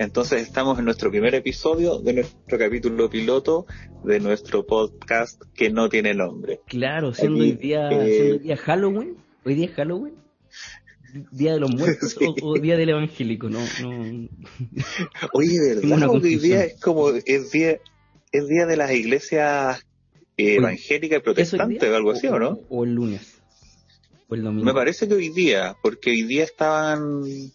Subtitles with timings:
[0.00, 3.66] Entonces estamos en nuestro primer episodio de nuestro capítulo piloto
[4.02, 6.60] de nuestro podcast que no tiene nombre.
[6.66, 10.14] Claro, siendo, hoy, día, eh, día Halloween, hoy día es Halloween,
[11.32, 14.28] Día de los Muertos o, Día del Evangélico, no, no.
[15.34, 16.08] Oye, ¿verdad?
[16.08, 17.78] hoy día es como, es día,
[18.32, 19.86] es día de las iglesias
[20.38, 22.60] evangélicas y protestantes o algo así, ¿o no?
[22.70, 23.42] O el lunes.
[24.30, 24.64] O el domingo.
[24.64, 27.52] Me parece que hoy día, porque hoy día estaban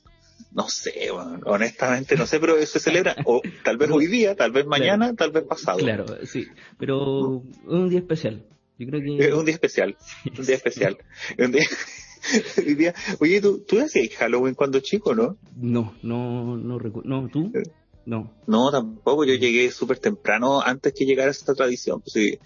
[0.52, 1.10] no sé,
[1.46, 5.32] honestamente no sé, pero se celebra o tal vez hoy día, tal vez mañana, tal
[5.32, 5.80] vez pasado.
[5.80, 8.46] Claro, sí, pero es un día especial.
[8.78, 9.28] Yo creo que...
[9.28, 9.96] Es un día especial,
[10.38, 10.98] un día especial.
[12.58, 12.94] Un día...
[13.20, 15.38] Oye, ¿tú, tú hacías Halloween cuando chico, no?
[15.56, 17.10] No, no, no recuerdo.
[17.10, 17.52] No, ¿tú?
[17.54, 17.64] Eh,
[18.06, 18.32] no.
[18.48, 19.26] No, tampoco.
[19.26, 22.02] Yo llegué súper temprano antes que llegara esta tradición.
[22.02, 22.40] Pues sí,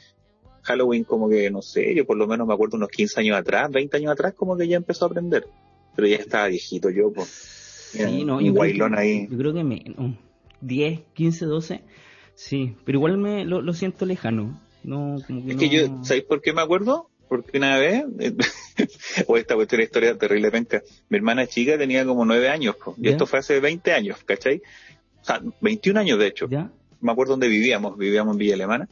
[0.64, 3.70] Halloween como que, no sé, yo por lo menos me acuerdo unos 15 años atrás,
[3.72, 5.48] 20 años atrás como que ya empezó a aprender.
[5.96, 7.58] Pero ya estaba viejito yo, pues.
[7.92, 9.28] Sí, no, yo creo, que, ahí.
[9.30, 10.16] yo creo que menos.
[10.62, 11.82] 10, 15, 12.
[12.36, 14.62] Sí, pero igual me lo, siento lejano.
[14.84, 17.10] No, como que es que yo, ¿sabéis por qué me acuerdo?
[17.28, 18.06] Porque una vez,
[19.28, 23.10] o esta cuestión de historia terrible penca, mi hermana chica tenía como 9 años, y
[23.10, 24.62] esto fue hace 20 años, ¿cachai?
[25.22, 26.48] O sea, 21 años de hecho.
[26.50, 26.72] ¿Ya?
[27.02, 28.90] Me acuerdo dónde vivíamos, vivíamos en Villa Alemana,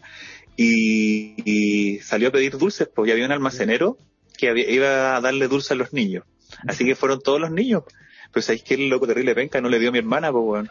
[0.57, 3.97] y, salió a pedir dulces, pues, y había un almacenero
[4.37, 6.25] que iba a darle dulces a los niños.
[6.67, 7.83] Así que fueron todos los niños.
[8.31, 10.69] Pero ¿sabéis que el loco terrible penca no le dio a mi hermana, pues, bueno.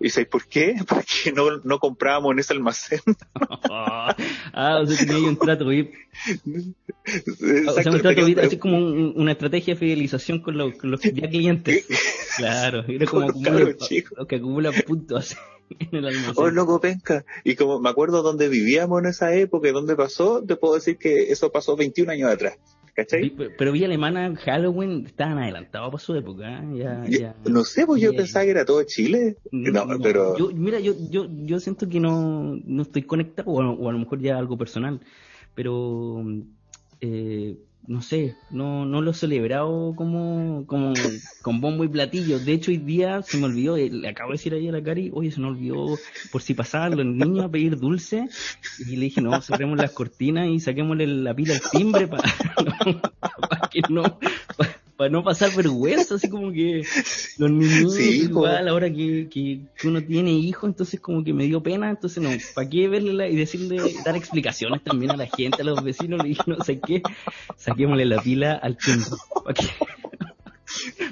[0.00, 0.74] ¿Y sabéis por qué?
[0.88, 3.00] Porque no, no comprábamos en ese almacén.
[3.70, 4.14] ah,
[4.82, 5.94] o sea, tenía un trato VIP.
[7.68, 11.00] o sea, un trato VIP, así como una estrategia de fidelización con los, con los
[11.00, 11.86] ya clientes.
[12.36, 13.74] claro, era como acumula,
[14.28, 15.36] que acumula puntos.
[15.78, 16.34] En el almacén.
[16.36, 17.24] Oh, loco penca.
[17.44, 20.98] Y como me acuerdo dónde vivíamos en esa época y dónde pasó, te puedo decir
[20.98, 22.58] que eso pasó 21 años atrás.
[22.94, 23.30] ¿Cachai?
[23.30, 26.62] Pero Villa Alemana, Halloween, estaban adelantados para su época.
[26.62, 26.78] ¿eh?
[26.78, 29.36] Ya, ya, no sé, pues yo pensaba que era todo Chile.
[29.52, 30.36] No, pero...
[30.36, 33.98] Yo, mira, yo, yo, yo siento que no, no estoy conectado, o, o a lo
[33.98, 35.00] mejor ya algo personal,
[35.54, 36.22] pero
[37.00, 37.56] eh,
[37.90, 40.94] no sé, no, no lo he celebrado como, como
[41.42, 42.38] con bombo y platillo.
[42.38, 44.80] De hecho, hoy día se me olvidó, eh, le acabo de decir ahí a la
[44.80, 45.98] Cari, oye, se me olvidó
[46.30, 48.28] por si pasaban los niños a pedir dulce.
[48.78, 52.22] Y le dije, no, cerremos las cortinas y saquémosle la pila al timbre para,
[53.72, 54.20] que no,
[54.56, 56.82] para no pasar vergüenza, así como que
[57.38, 61.90] los niños igual, ahora que, que, uno tiene hijos, entonces como que me dio pena,
[61.90, 65.82] entonces no, ¿para qué verle y decirle, dar explicaciones también a la gente, a los
[65.82, 66.22] vecinos?
[66.22, 67.02] Le dije, no sé qué,
[67.56, 69.66] saquémosle la pila al tiempo, para que,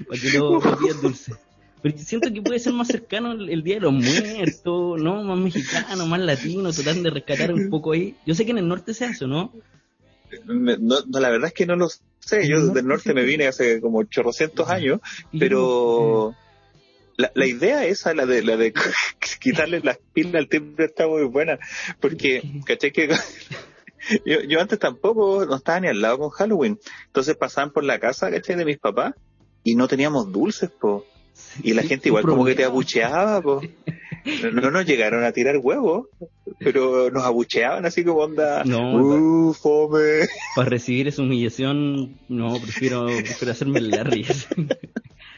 [0.07, 1.33] para que no, no dulce.
[1.81, 5.23] Pero siento que puede ser más cercano el, Día de los Muertos, ¿no?
[5.23, 8.17] Más mexicano, más latino, tratando de rescatar un poco ahí.
[8.27, 9.53] Yo sé que en el norte se hace, ¿no?
[10.47, 11.89] No, la verdad es que no lo
[12.29, 12.49] sé.
[12.49, 15.01] Yo desde el norte me vine hace como 800 años,
[15.39, 16.35] pero
[17.17, 18.73] la, la idea esa, la de, la de
[19.41, 21.59] quitarle las pilas al timbre está muy buena,
[22.01, 23.09] porque, caché que
[24.25, 27.99] yo, yo antes tampoco no estaba ni al lado con Halloween, entonces pasaban por la
[27.99, 29.15] casa, caché, de mis papás
[29.65, 31.05] y no teníamos dulces, po.
[31.63, 33.61] Y la gente igual como que te abucheaba, po.
[34.53, 36.09] No nos llegaron a tirar huevos,
[36.59, 38.65] pero nos abucheaban así como onda.
[38.65, 40.27] No, uh, fome.
[40.55, 44.49] Para recibir esa humillación, no, prefiero, prefiero hacerme la risa.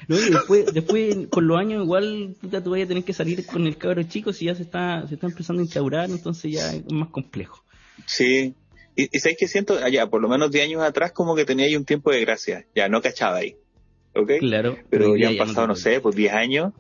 [0.09, 3.47] No, y después, después, con los años, igual, puta, tú vas a tener que salir
[3.47, 6.73] con el cabro chico si ya se está, se está empezando a instaurar, entonces ya
[6.73, 7.63] es más complejo.
[8.07, 8.57] Sí.
[8.97, 11.67] Y, y sabes que siento, allá, por lo menos 10 años atrás, como que tenía
[11.67, 12.67] ahí un tiempo de gracia.
[12.75, 13.55] Ya, no cachaba ahí.
[14.17, 14.33] ¿Ok?
[14.41, 14.77] Claro.
[14.91, 16.73] Pero, ya han pasado, no, sé, pues 10 años,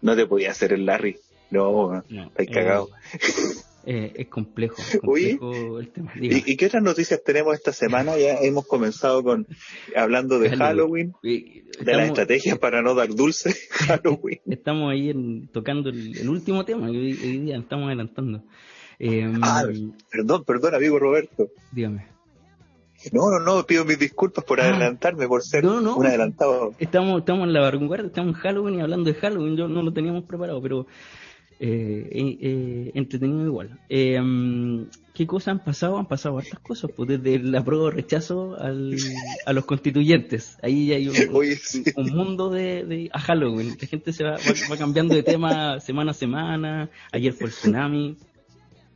[0.00, 1.18] no te podía hacer el Larry.
[1.50, 2.88] No, no eh, cagado.
[3.90, 6.12] Eh, es complejo, complejo el tema.
[6.20, 8.18] ¿Y, qué otras noticias tenemos esta semana?
[8.18, 9.46] Ya hemos comenzado con
[9.96, 14.40] hablando de Halloween, de las estrategias para no dar dulce Halloween.
[14.46, 18.42] Estamos ahí tocando el, último tema que hoy, día estamos adelantando.
[18.98, 19.64] Em, ah,
[20.10, 21.48] perdón, perdón, amigo Roberto.
[21.72, 22.08] Dígame.
[23.12, 24.64] No, no, no, pido mis disculpas por ah.
[24.64, 26.74] adelantarme, por ser un adelantado.
[26.78, 29.94] Estamos, estamos en la vanguardia, estamos en Halloween y hablando de Halloween, yo no lo
[29.94, 30.86] teníamos preparado, pero
[31.60, 33.78] entretenido igual.
[33.88, 35.98] Eh, mm, ¿Qué cosas han pasado?
[35.98, 38.96] Han pasado hartas cosas, pues desde la prueba de rechazo al,
[39.46, 40.56] a los constituyentes.
[40.62, 41.16] Ahí hay un,
[42.14, 43.76] mundo de, a Halloween.
[43.80, 44.36] La gente se va,
[44.70, 46.90] va, cambiando de tema semana a semana.
[47.10, 48.16] Ayer fue el tsunami.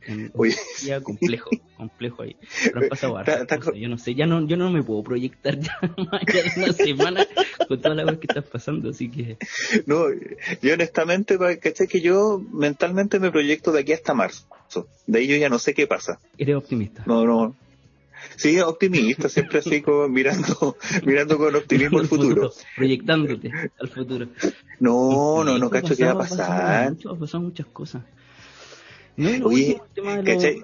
[0.33, 2.35] Oye, ya complejo, complejo ahí.
[2.63, 6.25] Pero han pasado Yo no sé, ya no, yo no me puedo proyectar ya más
[6.25, 7.27] de una semana
[7.67, 9.37] con toda la cosas que estás pasando, así que.
[9.85, 10.05] No,
[10.61, 11.87] yo honestamente, ¿cachai?
[11.87, 14.47] Que yo mentalmente me proyecto de aquí hasta marzo.
[15.05, 16.19] De ahí yo ya no sé qué pasa.
[16.37, 17.03] ¿Eres optimista?
[17.05, 17.55] No, no.
[18.35, 22.51] Sí, optimista, siempre así como mirando, mirando con optimismo el futuro.
[22.75, 24.27] Proyectándote al futuro.
[24.79, 26.87] No, no, no cacho qué va a pasar.
[26.87, 28.03] Han pasado muchas cosas.
[29.15, 29.81] No, Oye,
[30.25, 30.63] ¿cachai?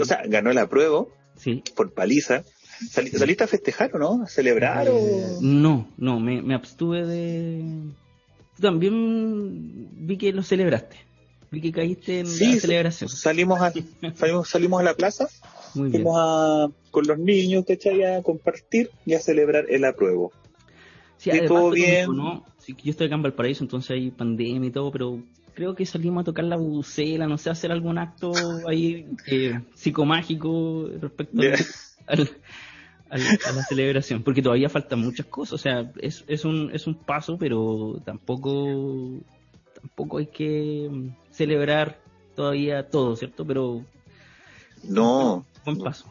[0.00, 1.06] O sea, ganó la prueba
[1.36, 1.62] sí.
[1.74, 2.44] por paliza.
[2.90, 4.22] ¿Saliste a festejar o no?
[4.22, 5.38] ¿A celebrar o...?
[5.40, 7.64] No, no, me, me abstuve de...
[8.60, 10.96] También vi que lo celebraste.
[11.50, 13.08] Vi que caíste en la celebración.
[13.08, 13.72] Salimos a,
[14.14, 15.28] salimos, salimos a la plaza,
[15.74, 18.04] Muy fuimos a, con los niños, ¿cachai?
[18.04, 20.32] A compartir y a celebrar el apruebo.
[21.16, 22.14] Sí, y todo bien.
[22.14, 22.44] ¿no?
[22.58, 25.22] Sí, yo estoy acá en Valparaíso, entonces hay pandemia y todo, pero
[25.58, 28.32] creo que salimos a tocar la bucela, no sé, hacer algún acto
[28.68, 31.42] ahí eh, psicomágico respecto
[32.06, 32.30] al,
[33.10, 36.94] a la celebración, porque todavía faltan muchas cosas, o sea, es, es, un, es un
[36.94, 39.18] paso, pero tampoco,
[39.74, 40.88] tampoco hay que
[41.32, 41.98] celebrar
[42.36, 43.44] todavía todo, ¿cierto?
[43.44, 43.84] Pero
[44.84, 46.06] no, buen paso.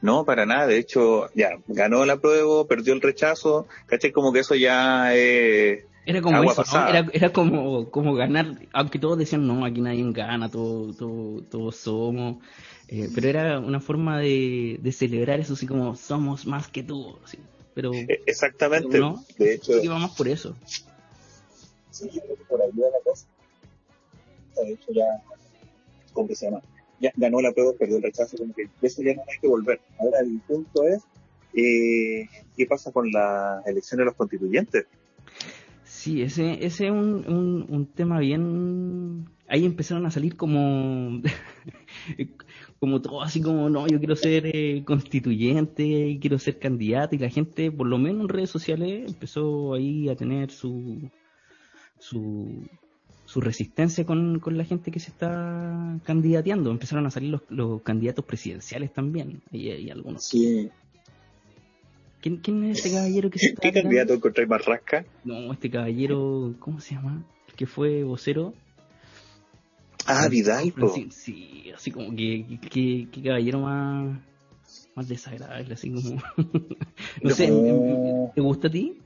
[0.00, 0.68] No, para nada.
[0.68, 3.66] De hecho, ya ganó la prueba, perdió el rechazo.
[3.86, 4.12] ¿Caché?
[4.12, 5.84] Como que eso ya es.
[6.06, 6.88] Era como eso, ¿no?
[6.88, 11.76] Era, era como, como ganar, aunque todos decían, no, aquí nadie gana, todos todo, todos
[11.76, 12.36] somos.
[12.88, 17.16] Eh, pero era una forma de, de, celebrar eso, así como somos más que tú.
[17.24, 17.38] Así.
[17.74, 18.98] Pero, e, Exactamente.
[18.98, 19.24] ¿no?
[19.38, 19.82] De hecho.
[19.82, 20.54] Íbamos por eso.
[21.90, 22.10] Sí,
[22.48, 23.26] por ahí va la cosa.
[24.56, 25.04] De hecho, ya.
[26.12, 26.60] ¿Cómo que se llama?
[27.00, 29.80] Ya ganó la prueba, perdió el rechazo, como que eso ya no hay que volver.
[29.98, 31.02] Ahora el punto es.
[31.54, 34.86] Eh, ¿Qué pasa con la elección de los constituyentes?
[35.84, 39.28] Sí, ese, ese es un, un, un tema bien...
[39.46, 41.20] Ahí empezaron a salir como
[42.84, 47.30] como todo así como, no, yo quiero ser eh, constituyente, quiero ser candidato, y la
[47.30, 51.10] gente, por lo menos en redes sociales, empezó ahí a tener su,
[51.98, 52.68] su,
[53.24, 56.70] su resistencia con, con la gente que se está candidateando.
[56.70, 60.24] Empezaron a salir los, los candidatos presidenciales también, y, algunos.
[60.26, 60.68] Sí.
[62.24, 65.04] ¿Quién, ¿Quién, es este caballero que se está ¿Qué candidato encontré más rasca?
[65.24, 67.22] No, este caballero, ¿cómo se llama?
[67.48, 68.54] El que fue vocero
[70.06, 70.72] Ah, Vidal,
[71.10, 74.18] Sí, así como que, que, caballero más,
[74.94, 76.22] más desagradable, así como...
[77.22, 77.52] no, sé,
[78.34, 79.02] ¿te gusta a ti?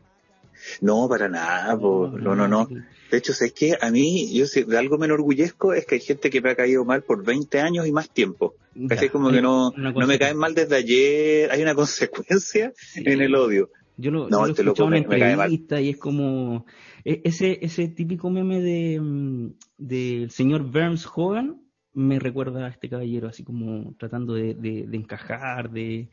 [0.81, 2.69] No, para nada, no, no, no,
[3.11, 6.31] De hecho, es que a mí, yo de algo me enorgullezco es que hay gente
[6.31, 8.55] que me ha caído mal por 20 años y más tiempo.
[8.91, 13.35] Es como que no, no me caen mal desde ayer, hay una consecuencia en el
[13.35, 13.71] odio.
[14.01, 16.65] Yo lo, no, este en una entrevista y es como
[17.05, 21.61] e, ese ese típico meme de mm, del señor Burns Hogan
[21.95, 26.11] me recuerda a este caballero así como tratando de, de, encajar, de,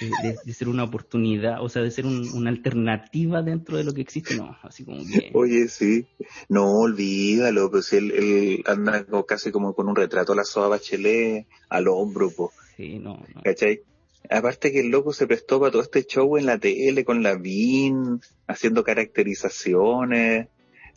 [0.00, 4.36] de, ser una oportunidad, o sea, de ser una alternativa dentro de lo que existe,
[4.36, 5.30] no, así como que...
[5.34, 6.06] Oye, sí,
[6.48, 11.46] no, olvídalo, pues él, él anda casi como con un retrato a la soa Bachelet
[11.68, 12.50] al hombro, pues.
[12.76, 13.42] Sí, no, no.
[13.42, 13.82] ¿Cachai?
[14.30, 17.34] Aparte que el loco se prestó para todo este show en la tele con la
[17.34, 20.48] VIN, haciendo caracterizaciones.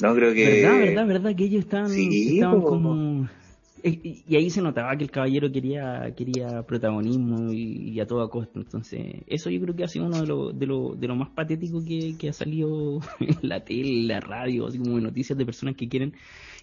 [0.02, 0.62] No creo que.
[0.62, 3.30] Verdad, verdad, verdad que ellos estaban, estaban como.
[3.84, 8.60] Y ahí se notaba que el caballero quería quería protagonismo y, a toda costa.
[8.60, 11.30] Entonces, eso yo creo que ha sido uno de lo, de lo, de lo más
[11.30, 15.46] patético que, que ha salido en la tele, en la radio, así como noticias de
[15.46, 16.14] personas que quieren,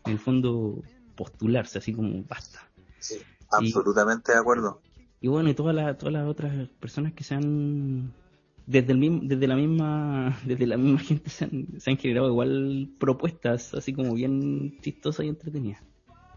[0.04, 0.82] en el fondo,
[1.16, 2.68] postularse, así como basta.
[2.98, 3.16] Sí,
[3.50, 4.80] absolutamente de acuerdo
[5.24, 8.12] y bueno, y todas las, todas las otras personas que se han
[8.66, 12.28] desde el mismo, desde la misma desde la misma gente se han, se han generado
[12.28, 15.82] igual propuestas así como bien chistosas y entretenidas.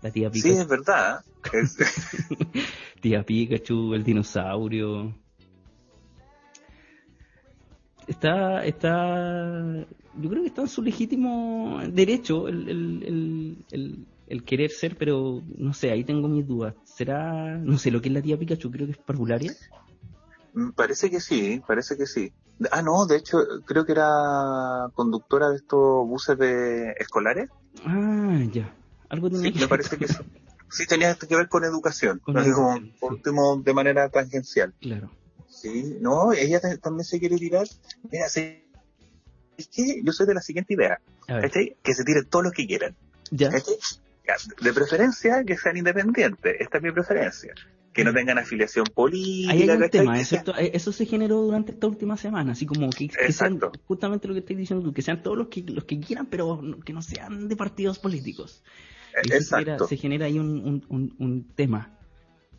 [0.08, 0.54] La tía Pikachu.
[0.54, 1.22] Sí, es verdad.
[3.02, 5.14] tía Pikachu, el dinosaurio.
[8.08, 9.86] Está, está,
[10.16, 15.44] yo creo que está en su legítimo derecho el, el, el, el querer ser, pero
[15.58, 16.74] no sé, ahí tengo mis dudas.
[16.86, 18.72] ¿Será, no sé, lo que es la tía Pikachu?
[18.72, 19.52] Creo que es parvularia.
[20.54, 22.32] Mm, parece que sí, parece que sí.
[22.72, 27.50] Ah, no, de hecho, creo que era conductora de estos buses de escolares.
[27.86, 28.74] Ah, ya.
[29.10, 30.16] Algo tenía sí, me parece que sí.
[30.70, 34.74] Sí, tenía que ver con educación, por último, de manera tangencial.
[34.82, 35.12] Claro.
[35.48, 37.68] Sí, no, ella también se quiere tirar.
[38.12, 38.64] Mira, sí,
[39.58, 41.00] es que yo soy de la siguiente idea.
[41.84, 42.96] Que se tiren todos los que quieran.
[43.32, 43.50] Ya.
[43.50, 47.54] De preferencia que sean independientes, esta es mi preferencia.
[47.94, 49.54] Que no tengan afiliación política.
[49.54, 53.60] hay un tema, eh, Eso se generó durante esta última semana, así como que, sean
[53.88, 56.62] justamente lo que estoy diciendo tú, que sean todos los que, los que quieran, pero
[56.86, 58.64] que no sean de partidos políticos.
[59.24, 59.88] Exacto.
[59.88, 61.94] Se genera, ahí un, un, un, tema.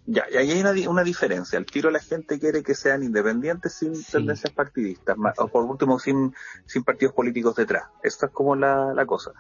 [0.07, 1.59] Ya, y ahí hay una, una, diferencia.
[1.59, 6.35] Al tiro la gente quiere que sean independientes sin tendencias partidistas, o por último sin,
[6.67, 7.85] sin partidos políticos detrás.
[8.03, 9.33] Esta es como la, la cosa.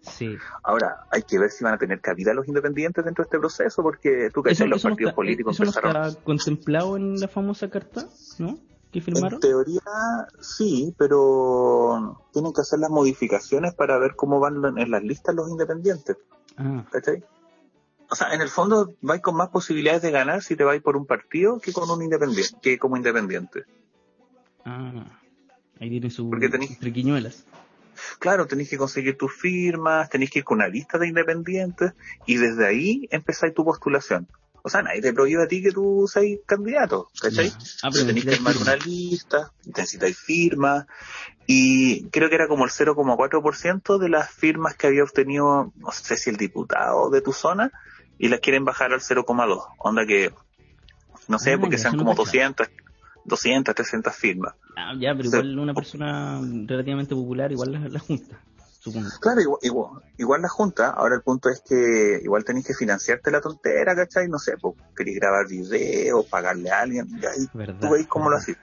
[0.00, 0.36] Sí.
[0.62, 3.82] Ahora, hay que ver si van a tener cabida los independientes dentro de este proceso,
[3.82, 5.92] porque tú que los partidos políticos eso empezaron...
[5.92, 8.06] no está contemplado en la famosa carta,
[8.38, 8.58] ¿no?
[8.94, 9.34] ¿Que firmaron?
[9.34, 9.82] En teoría,
[10.40, 15.50] sí, pero tienen que hacer las modificaciones para ver cómo van en las listas los
[15.50, 16.16] independientes.
[16.56, 16.84] Ah.
[16.92, 17.24] ¿Cachai?
[18.08, 20.96] O sea, en el fondo vais con más posibilidades de ganar si te vais por
[20.96, 23.64] un partido que con un independiente, que como independiente.
[24.64, 25.18] Ah,
[25.80, 27.46] ahí tiene su Porque triquiñuelas.
[28.20, 31.94] Claro, tenéis que conseguir tus firmas, tenéis que ir con una lista de independientes
[32.26, 34.28] y desde ahí empezáis tu postulación.
[34.66, 37.52] O sea, nadie te prohíbe a ti que tú seas candidato, ¿cachai?
[37.82, 40.86] Ah, pero tenéis que armar una lista, necesitáis firmas,
[41.46, 46.16] y creo que era como el 0,4% de las firmas que había obtenido, no sé
[46.16, 47.72] si el diputado de tu zona,
[48.18, 49.66] y las quieren bajar al 0,2.
[49.76, 50.32] Onda que,
[51.28, 52.66] no sé, ah, porque sean como 200,
[53.26, 54.54] 200, 300 firmas.
[54.76, 58.40] Ah, ya, pero igual una persona relativamente popular, igual la, la junta.
[59.20, 63.40] Claro, igual, igual, la junta, ahora el punto es que igual tenéis que financiarte la
[63.40, 64.28] tontera, ¿cachai?
[64.28, 67.46] No sé, pues queréis grabar videos, pagarle a alguien, y ahí
[67.80, 68.56] tú veis cómo lo haces.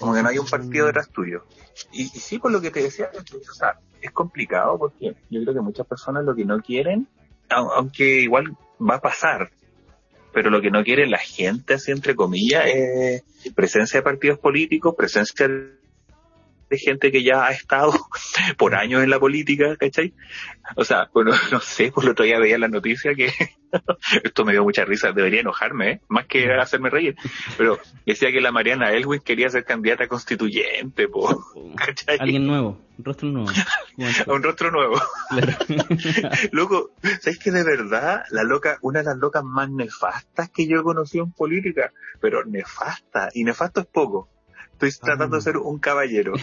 [0.00, 1.44] Como que no hay un partido detrás tuyo.
[1.92, 5.60] Y, sí, por lo que te decía, o sea, es complicado porque yo creo que
[5.60, 7.06] muchas personas lo que no quieren,
[7.48, 9.52] aunque igual va a pasar,
[10.32, 13.22] pero lo que no quiere la gente, así entre comillas, es
[13.54, 15.85] presencia de partidos políticos, presencia de
[16.68, 17.92] de gente que ya ha estado
[18.58, 20.12] por años en la política, ¿cachai?
[20.76, 23.30] O sea, bueno, no sé, por el otro día veía la noticia que
[24.24, 26.00] esto me dio mucha risa, debería enojarme, ¿eh?
[26.08, 27.16] más que hacerme reír,
[27.56, 31.44] pero decía que la Mariana Elwin quería ser candidata constituyente, po,
[31.76, 32.18] ¿cachai?
[32.18, 33.50] Alguien nuevo, un rostro nuevo.
[34.26, 35.00] un rostro nuevo.
[36.52, 40.80] Loco, ¿sabes que de verdad la loca, una de las locas más nefastas que yo
[40.80, 44.28] he conocido en política, pero nefasta, y nefasto es poco
[44.78, 45.42] Estoy tratando de ah.
[45.42, 46.34] ser un caballero.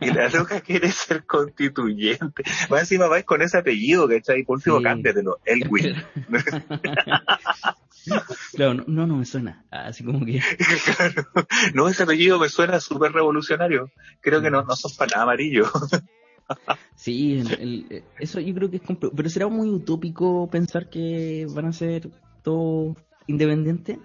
[0.00, 2.44] Y la loca quiere ser constituyente.
[2.70, 4.44] Más encima vais con ese apellido, ¿cachai?
[4.44, 4.84] Por último, sí.
[4.84, 5.40] cámbiatelo.
[5.44, 5.96] Elwin.
[8.54, 9.64] claro, no, no me suena.
[9.72, 10.40] Así como que.
[10.96, 11.26] claro.
[11.74, 13.90] No, ese apellido me suena súper revolucionario.
[14.20, 15.66] Creo que no, no son para nada amarillo.
[16.94, 17.42] sí,
[18.20, 18.82] eso yo creo que es
[19.16, 22.08] Pero será muy utópico pensar que van a ser
[22.44, 23.98] todos independientes.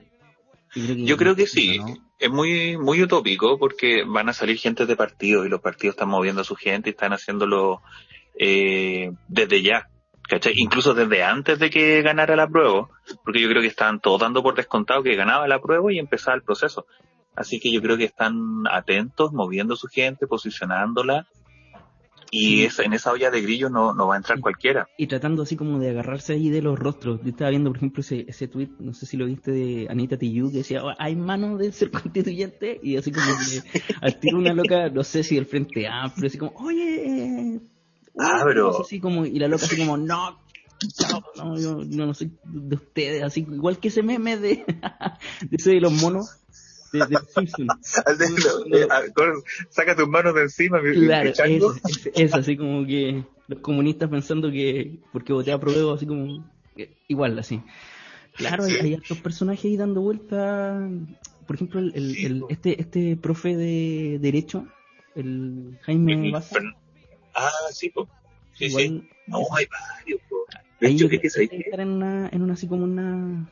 [0.74, 1.80] Yo creo que, sí
[2.20, 6.10] es muy, muy utópico porque van a salir gente de partidos y los partidos están
[6.10, 7.82] moviendo a su gente y están haciéndolo
[8.38, 9.90] eh, desde ya,
[10.28, 10.54] ¿cachai?
[10.58, 12.90] Incluso desde antes de que ganara la prueba,
[13.24, 16.36] porque yo creo que estaban todos dando por descontado que ganaba la prueba y empezaba
[16.36, 16.86] el proceso.
[17.36, 21.26] Así que yo creo que están atentos, moviendo su gente, posicionándola
[22.32, 24.88] y en esa olla de grillo no, no va a entrar cualquiera.
[24.98, 27.22] Y tratando así como de agarrarse ahí de los rostros.
[27.24, 30.18] Yo estaba viendo, por ejemplo, ese, ese tweet, no sé si lo viste, de Anita
[30.18, 32.80] Tijoux, que decía, oh, hay manos de ser constituyente.
[32.84, 36.38] Y así como que al tiro una loca, no sé si del Frente Amplio, así
[36.38, 37.60] como, oye,
[38.20, 38.82] ah, pero...
[38.82, 40.40] así como, y la loca así como, no,
[41.36, 44.66] no, yo, no soy de ustedes, así igual que ese meme de,
[45.42, 46.39] de ese de los monos
[46.92, 48.88] de, de
[49.70, 51.32] saca tus manos de encima, Claro,
[52.14, 56.50] es, así como que los comunistas pensando que porque voté a prueba, así como
[57.08, 57.62] igual, así.
[58.34, 60.90] Claro, hay, hay otros personajes ahí dando vuelta.
[61.46, 64.68] Por ejemplo, el, el, este, este profe de Derecho,
[65.16, 66.60] el Jaime Baza.
[67.34, 68.08] Ah, sí, pues.
[68.54, 69.10] Sí, sí.
[69.28, 70.22] No, hay varios,
[70.80, 71.30] De hecho, que, que
[71.72, 73.50] en una, en una así como una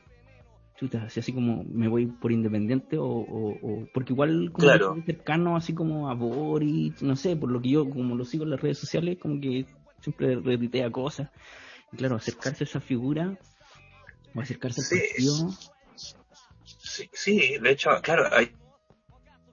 [0.77, 5.03] chuta, así, así como me voy por independiente o, o, porque igual como claro.
[5.05, 8.51] cercano así como a Boris, no sé, por lo que yo como lo sigo en
[8.51, 9.65] las redes sociales, como que
[10.01, 11.29] siempre retuitea cosas.
[11.91, 13.37] Y claro, acercarse a esa figura
[14.35, 15.49] o acercarse al partido.
[16.65, 18.51] Sí, sí, de hecho, claro, hay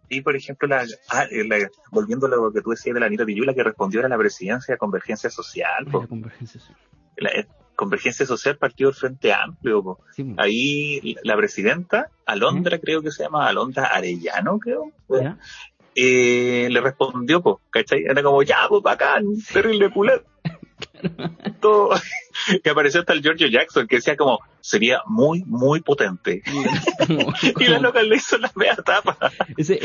[0.08, 3.24] y por ejemplo, la, ah, la, volviendo a lo que tú decías de la Anita
[3.24, 5.86] Villula, que respondió a la presidencia de Convergencia Social.
[5.86, 6.78] La Convergencia Social.
[7.16, 7.30] La,
[7.74, 9.98] Convergencia Social Partido del Frente Amplio.
[10.36, 14.92] Ahí la presidenta, Alondra, creo que se llama, Alondra Arellano, creo.
[15.96, 18.02] Eh, le respondió, pues, ¿cachai?
[18.04, 20.24] Era como, ya, pues, bacán, terrible culero.
[21.60, 21.90] Todo.
[22.62, 26.42] que apareció hasta el Giorgio Jackson, que decía como, sería muy, muy potente.
[27.60, 29.16] y la loca le hizo la media tapa.
[29.56, 29.80] Ese,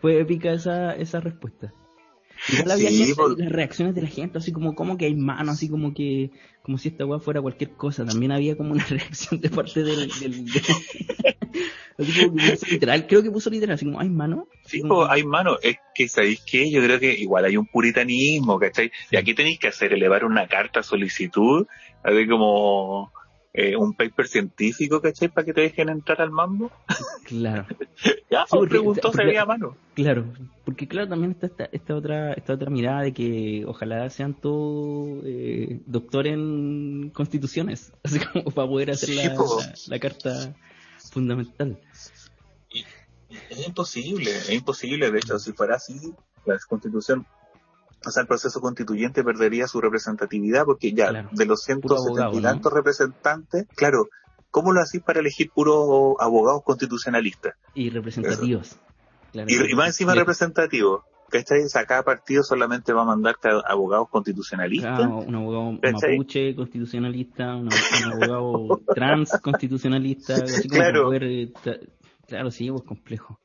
[0.00, 1.72] fue épica esa, esa respuesta.
[2.48, 5.94] Igual había las reacciones de la gente, así como, como que hay manos, así como
[5.94, 6.30] que,
[6.62, 8.04] como si esta weá fuera cualquier cosa.
[8.04, 10.46] También había como una reacción de parte del, del
[11.98, 14.48] así como que literal, creo que puso literal, así como, ¿hay mano?
[14.66, 15.58] Sí, hay mano.
[15.62, 16.70] Es que, ¿sabéis qué?
[16.70, 18.90] Yo creo que igual hay un puritanismo, ¿cachai?
[19.10, 21.66] Y aquí tenéis que hacer, elevar una carta solicitud,
[22.02, 23.12] así como,
[23.54, 25.28] eh, un paper científico, ¿cachai?
[25.28, 26.70] Para que te dejen entrar al mambo.
[27.24, 27.66] Claro.
[28.30, 29.76] Ya, sí, preguntó se veía mano.
[29.94, 30.24] Claro,
[30.64, 35.22] porque claro, también está esta, esta, otra esta otra mirada de que ojalá sean todos
[35.26, 39.36] eh, doctores en constituciones, así como para poder hacer la,
[39.88, 40.54] la, carta
[41.10, 41.78] fundamental.
[42.70, 46.14] es imposible, es imposible, de hecho, si fuera así,
[46.46, 47.26] la constitución
[48.04, 52.72] o sea, el proceso constituyente perdería su representatividad porque ya de los 170 y tantos
[52.72, 54.08] representantes, claro,
[54.50, 57.54] ¿cómo lo hacís para elegir puros abogados constitucionalistas?
[57.74, 58.76] Y representativos.
[59.32, 61.02] y, más encima representativos.
[61.30, 61.64] ¿Cachai?
[61.64, 65.00] O sea, cada partido solamente va a mandarte a abogados constitucionalistas.
[65.00, 67.70] un abogado mapuche constitucionalista, un,
[68.04, 71.12] abogado trans constitucionalista, así como claro.
[71.14, 71.50] Eh,
[72.26, 73.40] claro, sí, es complejo.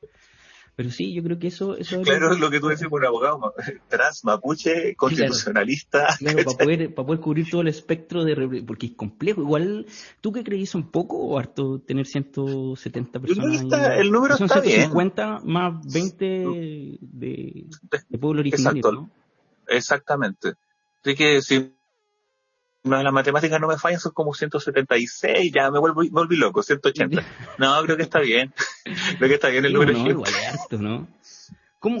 [0.78, 1.76] Pero sí, yo creo que eso...
[1.76, 3.52] eso claro, es lo que tú decís por abogado
[3.88, 6.14] trans, mapuche, constitucionalista.
[6.20, 8.62] Claro, para, poder, para poder cubrir todo el espectro de...
[8.64, 9.40] Porque es complejo.
[9.40, 9.86] Igual,
[10.20, 13.60] ¿tú qué creís un poco o harto tener 170 personas?
[13.98, 14.82] el número está bien.
[14.82, 17.66] 50 más 20 de,
[18.08, 18.92] de pueblo originario, Exacto.
[18.92, 19.10] ¿no?
[19.66, 20.54] Exactamente.
[21.02, 21.74] Así que si
[22.88, 27.22] las matemáticas no me fallan, son como 176, ya me, vuelvo, me volví loco, 180.
[27.58, 28.52] No, creo que está bien.
[29.18, 29.92] creo que está bien el número.
[29.92, 30.30] No, igual
[30.70, 31.08] es ¿no?
[31.80, 32.00] ¿Cómo,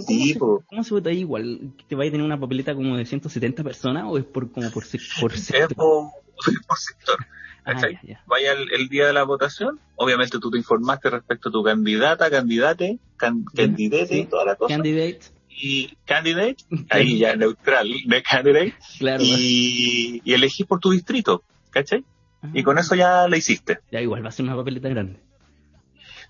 [0.66, 1.72] cómo, se, vota ahí igual?
[1.88, 4.82] ¿Te vaya a tener una papeleta como de 170 personas o es por como por,
[4.82, 5.32] por sector?
[5.32, 7.26] Es por, sector.
[7.64, 7.80] Ah,
[8.26, 12.98] vaya el, día de la votación, obviamente tú te informaste respecto a tu candidata, candidate,
[13.16, 14.74] candidate y toda la cosa.
[14.74, 16.56] Candidate y candidate,
[16.90, 22.04] ahí ya neutral de candidate, claro, y, y elegís por tu distrito, ¿cachai?
[22.52, 23.80] Y con eso ya la hiciste.
[23.90, 25.20] Ya igual va a ser una papeleta grande.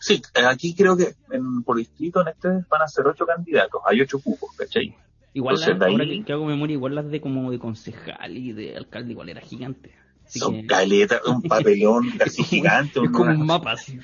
[0.00, 4.00] Sí, aquí creo que en, por distrito en este van a ser ocho candidatos, hay
[4.00, 4.94] ocho cupos, ¿cachai?
[5.34, 9.12] Igual la, ahora que, hago memoria, igual las de como de concejal y de alcalde
[9.12, 9.94] igual era gigante.
[10.26, 13.00] son caletas, un papelón casi gigante.
[13.02, 13.98] Es como un mapa así.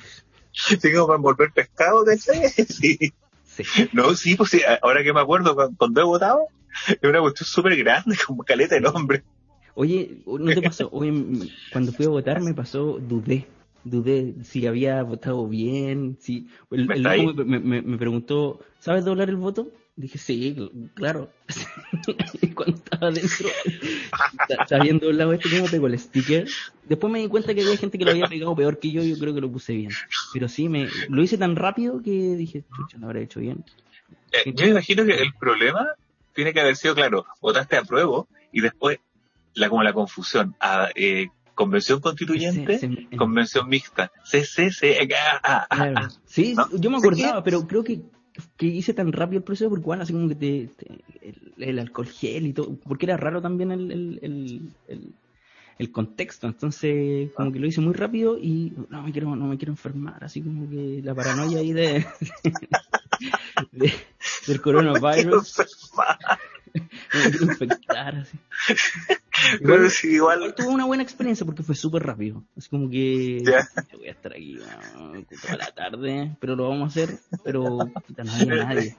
[0.79, 2.49] Tengo para envolver pescado, ¿cachai?
[2.69, 3.13] Sí.
[3.93, 6.47] No, sí, pues sí, ahora que me acuerdo, cuando he votado,
[6.87, 9.23] es una cuestión súper grande, como caleta el hombre.
[9.75, 10.89] Oye, ¿no te pasó?
[10.91, 11.11] Oye,
[11.71, 13.47] cuando fui a votar me pasó, dudé,
[13.83, 16.47] dudé si había votado bien, si...
[16.71, 19.67] El, me, me, me, preguntó, ¿sabes doblar el voto?
[19.97, 21.31] Dije, sí, claro.
[22.41, 23.47] y cuando estaba dentro,
[24.67, 26.47] sabiendo el lado este, cómo pegó el sticker.
[26.83, 29.17] Después me di cuenta que había gente que lo había pegado peor que yo, yo
[29.17, 29.91] creo que lo puse bien.
[30.33, 33.63] Pero sí, me lo hice tan rápido que dije, chucha, lo habré hecho bien.
[34.33, 35.87] Eh, yo imagino que el problema
[36.33, 38.99] tiene que haber sido, claro, votaste a prueba y después,
[39.53, 42.79] la como la confusión, a, eh, convención constituyente,
[43.17, 44.69] convención mixta, CC,
[45.41, 48.01] ah, ah, ah, Sí, yo me acordaba, pero creo que
[48.57, 50.69] que hice tan rápido el proceso porque igual así como que te,
[51.57, 54.19] el, alcohol gel y todo, porque era raro también el, el,
[54.87, 55.13] el,
[55.77, 59.57] el, contexto, entonces como que lo hice muy rápido y no me quiero, no me
[59.57, 62.05] quiero enfermar, así como que la paranoia ahí de,
[64.47, 65.61] del coronavirus.
[67.41, 68.37] infectar así.
[69.61, 70.55] Igual, igual...
[70.55, 72.43] tuve una buena experiencia porque fue súper rápido.
[72.57, 73.43] Así como que
[73.93, 74.57] voy a estar aquí
[75.41, 78.97] toda la tarde, pero lo vamos a hacer, pero no había nadie.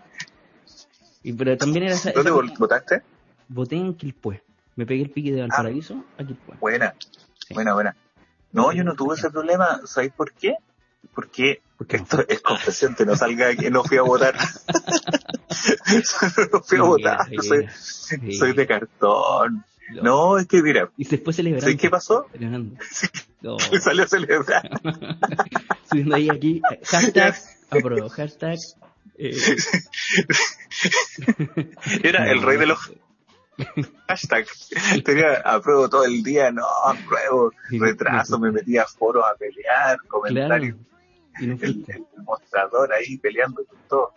[1.22, 3.02] Y, pero también era esa, ¿Dónde votaste?
[3.48, 4.42] Voté en Quilpue.
[4.76, 6.56] Me pegué el pique de Valparaíso ah, a Quilpue.
[6.60, 6.94] Buena,
[7.50, 7.96] buena, buena.
[8.52, 9.80] No, yo no tuve ese problema.
[9.86, 10.56] ¿Sabéis por qué?
[11.14, 14.36] Porque, porque esto es confesión, que no salga que no fui a votar.
[16.52, 17.18] no fui a votar.
[17.42, 17.68] Soy,
[18.32, 19.64] soy de cartón.
[20.02, 20.90] No, es que mira.
[20.96, 21.66] Y después celebrando.
[21.66, 22.26] ¿Sabes qué pasó?
[22.32, 22.76] Celebrando.
[23.42, 23.58] No.
[23.80, 24.70] Salió a celebrar.
[25.88, 26.62] Subiendo ahí aquí.
[26.84, 27.36] Hashtag
[27.70, 28.08] apruebo.
[28.08, 28.58] Hashtag.
[29.18, 29.36] Eh.
[32.02, 32.92] Era el rey de los
[34.08, 34.46] hashtag.
[35.04, 36.50] Tenía apruebo todo el día.
[36.50, 37.52] No, apruebo.
[37.70, 38.38] Retraso.
[38.38, 39.98] Me metía a foros a pelear.
[40.08, 40.76] Comentarios.
[41.40, 44.14] No el, el, mostrador ahí peleando con todo.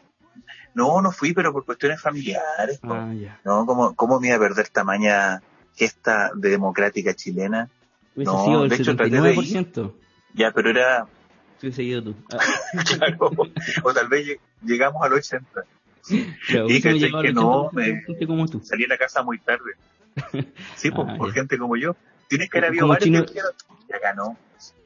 [0.74, 2.80] No, no fui, pero por cuestiones familiares.
[2.84, 3.12] Ah.
[3.44, 5.42] No, ¿cómo, ¿cómo me iba a perder tamaña
[5.80, 7.70] gesta de democrática chilena.
[8.16, 9.94] no, de hecho, 79%.
[10.34, 11.08] Ya, pero era...
[11.60, 12.16] Sí, seguido tú.
[12.32, 12.40] Ah.
[12.98, 13.32] claro,
[13.84, 15.64] o tal vez llegamos al 80.
[16.10, 18.04] y que no, me
[18.64, 19.74] salí a la casa muy tarde.
[20.76, 21.96] Sí, pues, por gente como yo.
[22.28, 24.38] Tienes que haber habido varios que ya ganó.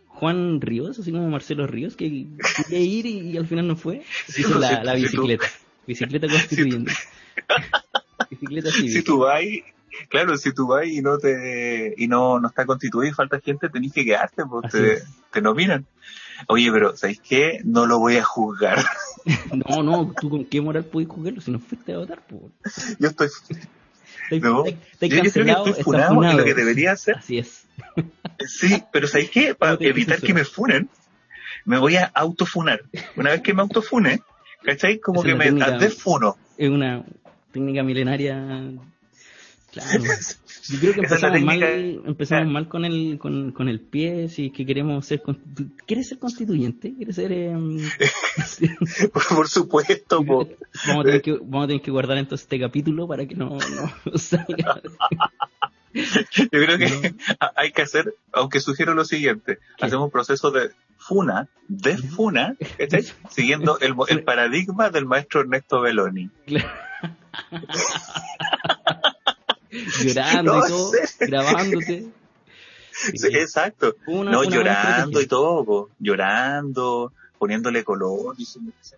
[0.08, 4.04] Juan Ríos, así como Marcelo Ríos, que quería ir y, al final no fue.
[4.30, 5.48] Hizo la, la bicicleta.
[5.88, 6.92] Bicicleta constituyente.
[8.30, 8.94] bicicleta cívica.
[8.94, 9.42] Si tú vas
[10.10, 13.70] claro, si tú vas y no te y no, no está constituido y falta gente,
[13.70, 15.00] tenés que quedarte porque
[15.32, 15.86] te, nominan.
[16.48, 17.62] Oye, pero ¿sabéis qué?
[17.64, 18.84] No lo voy a juzgar.
[19.70, 22.24] no, no, ¿tú con qué moral puedes juzgarlo si no fuiste a votar?
[23.00, 23.30] Yo estoy...
[24.32, 27.18] No, yo, creo que estoy funado, lo que debería hacer.
[27.18, 27.66] Así es.
[28.48, 29.54] sí, pero ¿sabéis qué?
[29.54, 30.90] Para evitar que me funen,
[31.66, 32.82] me voy a autofunar.
[33.16, 34.22] Una vez que me autofune,
[34.64, 35.00] ¿Cachai?
[35.00, 36.38] Como que me desfuno.
[36.58, 37.04] Es una
[37.52, 38.72] técnica milenaria.
[39.72, 40.04] Claro.
[40.70, 41.64] Yo creo que empezamos, mal,
[42.06, 45.22] empezamos mal con el, con, con, el pie, si es que queremos ser...
[45.86, 46.94] ¿Quieres ser constituyente?
[46.96, 47.34] ¿Quieres ser...?
[47.34, 47.80] Em,
[49.36, 50.24] por supuesto.
[50.24, 50.48] Vamos,
[50.88, 54.18] a tener que, vamos a tener que guardar entonces este capítulo para que no, no
[54.18, 54.82] salga...
[56.32, 57.16] Yo creo que
[57.56, 62.56] hay que hacer, aunque sugiero lo siguiente, hacemos un proceso de funa, de funa,
[63.30, 66.30] siguiendo el, el, paradigma del maestro Ernesto Belloni.
[70.04, 72.08] Llorando y todo, grabándote.
[73.14, 73.96] exacto.
[74.08, 78.98] no, llorando y todo, llorando, poniéndole color, diciendo que se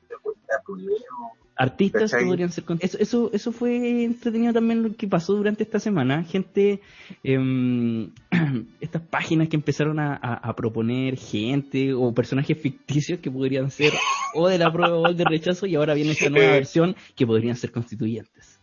[1.57, 5.79] Artistas que podrían ser eso, eso, eso fue entretenido también lo que pasó durante esta
[5.79, 6.23] semana.
[6.23, 6.81] Gente,
[7.23, 8.09] eh,
[8.81, 13.93] estas páginas que empezaron a, a, proponer gente o personajes ficticios que podrían ser
[14.33, 17.55] o de la prueba o del rechazo y ahora viene esta nueva versión que podrían
[17.55, 18.59] ser constituyentes.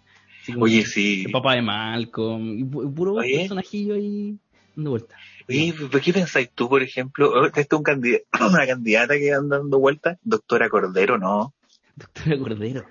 [0.59, 1.25] Oye, sí.
[1.27, 4.37] El papá de Malcolm, y puro personajillo ahí
[4.77, 5.19] dando vueltas.
[5.49, 7.47] Oye, ¿qué pensáis tú, por ejemplo?
[7.47, 11.55] Esta un candidato, una candidata que anda dando vueltas, doctora Cordero, ¿no?
[11.97, 12.85] Doctora Cordero.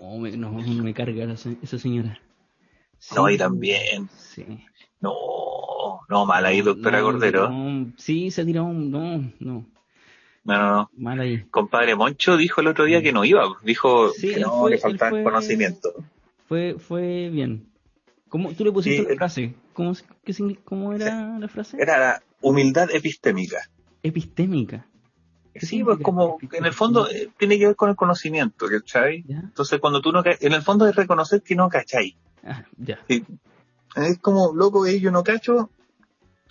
[0.00, 2.20] No, me, no, me carga esa señora.
[3.14, 4.08] no, y también.
[4.16, 4.44] Sí.
[5.00, 7.50] No, no, mal ahí, doctora Cordero.
[7.96, 8.90] sí, se tiró un.
[8.90, 9.66] No, no.
[10.44, 10.90] No, no, no.
[10.96, 11.44] Mal ahí.
[11.50, 13.44] Compadre Moncho dijo el otro día que no iba.
[13.62, 15.94] Dijo que no, le faltaba conocimiento.
[16.46, 17.66] Fue, fue bien.
[18.28, 19.54] ¿Cómo, tú le pusiste la frase?
[19.72, 21.78] ¿Cómo, qué, ¿Cómo era la frase?
[21.80, 23.70] Era la humildad epistémica.
[24.02, 24.86] Epistémica.
[25.60, 29.24] Sí, pues como en el fondo eh, tiene que ver con el conocimiento, ¿cachai?
[29.28, 32.16] Entonces cuando tú no en el fondo es reconocer que no cachai.
[32.44, 32.98] Ah, ya.
[33.08, 35.70] Es como, loco, yo no cacho,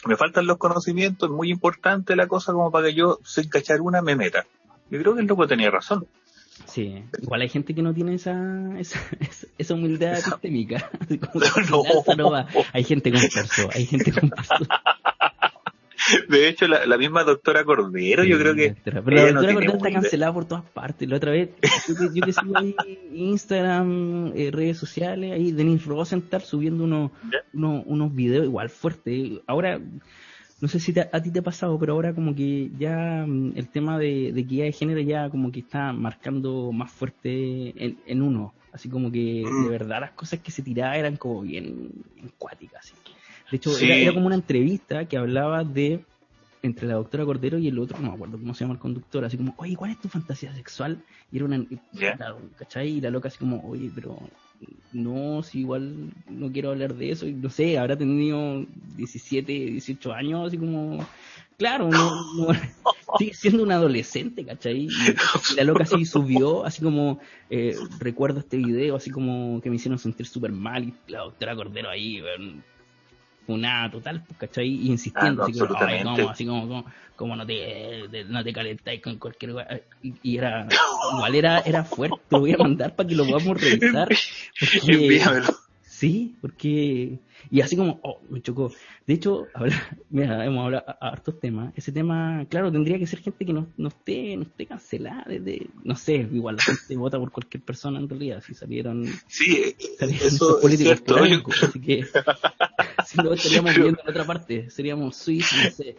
[0.05, 3.81] me faltan los conocimientos, es muy importante la cosa como para que yo, sin cachar
[3.81, 4.45] una, me meta.
[4.89, 6.07] Yo creo que el loco tenía razón.
[6.65, 8.99] Sí, igual hay gente que no tiene esa, esa,
[9.57, 10.89] esa humildad sistémica.
[12.17, 12.31] no.
[12.71, 13.21] Hay gente con
[13.73, 14.31] hay gente con.
[16.29, 18.75] De hecho, la, la misma doctora Cordero, yo creo que.
[18.83, 21.07] Pero la doctora Cordero está cancelada por todas partes.
[21.07, 21.49] La otra vez,
[21.87, 22.75] yo, que sigo ahí
[23.13, 27.11] Instagram, eh, redes sociales, ahí Denise Rosenthal subiendo unos,
[27.53, 29.41] unos, unos videos igual fuertes.
[29.47, 29.79] Ahora,
[30.61, 33.67] no sé si a ti te ha pasado, pero ahora como que ya mm, el
[33.69, 38.21] tema de, de equidad de género ya como que está marcando más fuerte en, en
[38.21, 38.53] uno.
[38.71, 39.69] Así como que de mm.
[39.69, 42.93] verdad las cosas que se tiraban eran como bien, encuáticas.
[43.53, 46.03] De hecho, era, como una entrevista que hablaba de
[46.63, 49.23] entre la doctora Cordero y el otro, no me acuerdo cómo se llama el conductor,
[49.23, 51.03] así como, oye, ¿cuál es tu fantasía sexual?
[51.31, 51.63] Y era una,
[52.57, 52.93] ¿cachai?
[52.93, 54.17] Y la loca así como, oye, pero
[54.91, 58.65] no, si igual no quiero hablar de eso, y no sé, habrá tenido
[58.97, 61.05] 17, 18 años, así como,
[61.55, 62.47] claro, no,
[63.19, 64.87] sigue siendo un adolescente, ¿cachai?
[64.87, 67.19] Y, la loca así subió, así como,
[67.51, 71.55] eh, recuerdo este video, así como que me hicieron sentir súper mal, y la doctora
[71.55, 72.19] Cordero ahí,
[73.47, 74.67] una total, ¿cachai?
[74.67, 79.51] Y insistiendo, ah, así, como, así como, como, no te, no te calentáis con cualquier
[79.51, 79.84] lugar.
[80.01, 80.67] Y, era,
[81.13, 84.10] igual era, era fuerte, lo voy a mandar para que lo podamos revisar.
[86.03, 87.19] Sí, porque.
[87.49, 88.73] Y así como, oh, me chocó.
[89.08, 89.47] De hecho,
[90.10, 91.71] mira, hemos hablado a, hartos temas.
[91.77, 95.67] Ese tema, claro, tendría que ser gente que no, no esté, no esté cancelada desde,
[95.86, 100.27] no sé, igual la gente vota por cualquier persona en realidad, si salieron, sí, salieron
[100.27, 102.06] eso políticos políticos así que
[103.06, 105.97] si no estaríamos viendo en otra parte, seríamos suizos, no sé.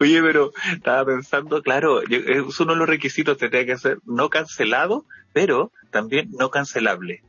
[0.00, 5.04] Oye, pero estaba pensando, claro, es uno de los requisitos tendría que ser no cancelado,
[5.32, 7.22] pero también no cancelable.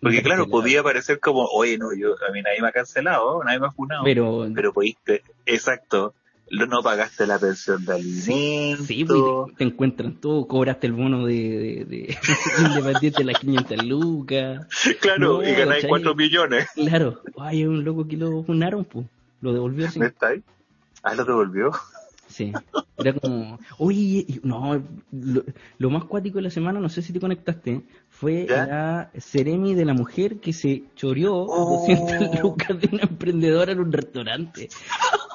[0.00, 3.60] Porque claro, podía parecer como, oye, no, yo, a mí nadie me ha cancelado, nadie
[3.60, 4.02] me ha funado.
[4.02, 6.14] Pero, pero pudiste, exacto,
[6.52, 8.86] no pagaste la pensión de alimentos.
[8.86, 12.18] Sí, pues, te, encuentran todo, cobraste el bono de, de, de,
[12.68, 14.66] independiente las 500 lucas.
[15.00, 16.68] Claro, y ganáis 4 millones.
[16.74, 19.06] Claro, hay un loco que lo funaron, pues,
[19.40, 19.90] lo devolvió.
[19.90, 20.00] ¿sí?
[20.02, 20.42] ¿Está ahí?
[21.02, 21.72] Ah, lo devolvió.
[22.32, 22.50] Sí,
[22.96, 24.82] era como, oye, no,
[25.78, 29.84] lo, más cuático de la semana, no sé si te conectaste, fue la Ceremi de
[29.84, 34.70] la mujer que se choreó 200 lucas de una emprendedora en un restaurante.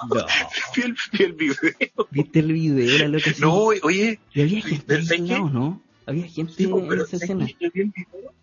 [0.09, 0.25] No.
[0.75, 2.07] Vi el, video.
[2.11, 2.99] ¿Viste el video?
[2.99, 4.19] La loca no, oye.
[4.33, 5.81] Y había gente ahí, ¿no?
[6.05, 7.45] Había gente en esa escena.
[7.45, 8.33] vi el video,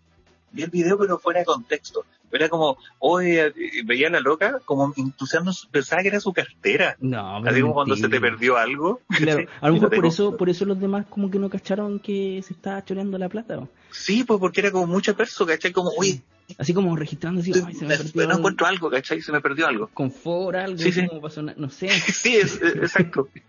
[0.51, 3.53] vi el video, pero fuera de contexto era como, oye,
[3.85, 6.97] veía a la loca como entusiasmo, pensaba que era su cartera.
[6.99, 9.01] No, Así como cuando se te perdió algo.
[9.09, 12.41] Claro, a lo mejor por eso, por eso los demás como que no cacharon que
[12.45, 13.67] se estaba choreando la plata.
[13.91, 15.71] Sí, pues porque era como mucha persona, ¿cachai?
[15.71, 16.21] Como, oye.
[16.59, 19.19] Así como registrando, así, Ay, se me perdió No encuentro algo, ¿cachai?
[19.19, 19.89] Se me perdió algo.
[19.93, 21.07] Con for, algo, sí, sí.
[21.19, 21.89] pasó, no sé.
[22.13, 23.29] sí, es, exacto.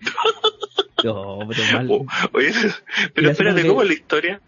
[1.05, 1.89] No, pero mal.
[1.91, 2.53] Oh, oye,
[3.15, 4.41] pero espérate, ¿cómo es la historia?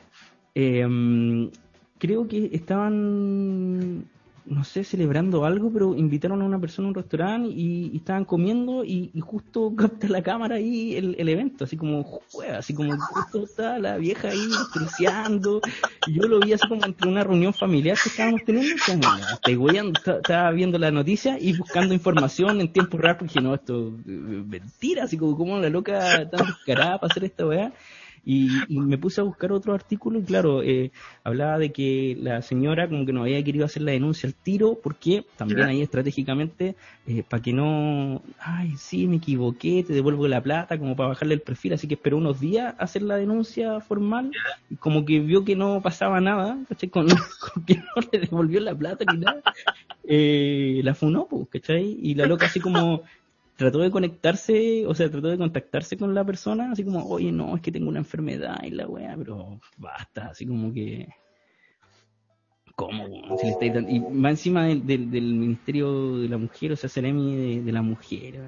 [0.55, 1.51] Eh, mm,
[1.99, 4.09] creo que estaban,
[4.49, 8.85] no sé, celebrando algo, pero invitaron a una persona a un restaurante y, estaban comiendo
[8.85, 13.79] y, justo capta la cámara ahí el, evento, así como juega, así como justo está
[13.79, 15.61] la vieja ahí acariciando
[16.07, 20.19] y yo lo vi así como entre una reunión familiar que estábamos teniendo, como, esta-
[20.19, 25.05] estaba viendo la noticia y buscando información en tiempo real porque no, esto es mentira,
[25.05, 27.73] así como como la loca tan descarada para hacer esta weá.
[28.25, 30.91] Y, y me puse a buscar otro artículo y claro, eh,
[31.25, 34.79] hablaba de que la señora como que no había querido hacer la denuncia al tiro
[34.83, 36.77] porque también ahí estratégicamente
[37.29, 41.41] para que no, ay sí me equivoqué, te devuelvo la plata como para bajarle el
[41.41, 44.31] perfil, así que esperó unos días a hacer la denuncia formal
[44.69, 46.91] y como que vio que no pasaba nada, ¿cachai?
[46.91, 47.07] Con,
[47.55, 49.43] con que no le devolvió la plata ni nada,
[50.05, 51.99] eh, la funó, pues, ¿cachai?
[52.03, 53.03] Y la loca así como
[53.59, 57.57] trató de conectarse, o sea, trató de contactarse con la persona, así como, oye, no,
[57.57, 61.09] es que tengo una enfermedad y la weá, pero basta, así como que...
[62.77, 63.37] ¿Cómo?
[63.41, 66.77] Si le estáis dando- Y más encima del, del, del Ministerio de la Mujer, o
[66.77, 68.41] sea, Ceremi de, de la Mujer,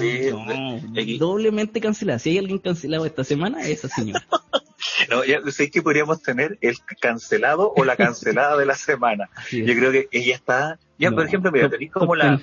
[0.00, 2.18] Sí, no, de- aquí- doblemente cancelada.
[2.18, 4.26] Si hay alguien cancelado esta semana, es esa señora.
[5.10, 9.28] No, ya sé que podríamos tener el cancelado o la cancelada de la semana.
[9.50, 12.40] Yo creo que ella está, ya No, por ejemplo, mira, tenéis como la.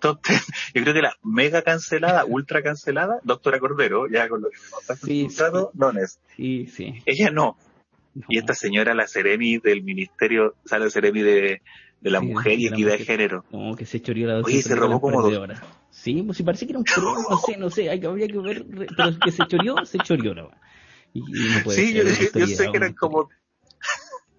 [0.00, 0.20] Top
[0.74, 4.80] yo creo que la mega cancelada, ultra cancelada, doctora Cordero, ya con lo que nos
[4.80, 6.18] está Sí, contando, no es.
[6.36, 6.94] Sí, sí.
[7.06, 7.56] Ella no.
[8.14, 8.24] No.
[8.28, 11.62] Y esta señora, la Ceremi del Ministerio, sale la Ceremi de,
[12.00, 13.04] de la Sí, Mujer y Equidad de.
[13.04, 13.44] Género.
[13.52, 15.58] No, que se choreó la Oye, se robó como dos-.
[15.90, 18.26] Sí, pues si parece que era un premio, no sé, no sé, hay que, habría
[18.26, 20.50] que ver, pero que se choreó, se choreó la no
[21.70, 23.28] Sí, yo, sé que eran como.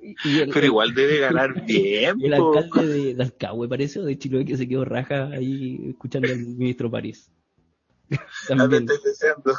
[0.01, 2.19] Y el, pero igual debe ganar bien.
[2.21, 2.57] el po.
[2.57, 6.39] alcalde de, de Alcagüe, parece, o de Chiloé, que se quedó raja ahí escuchando al
[6.39, 7.29] ministro París.
[8.47, 9.53] También, estoy diciendo.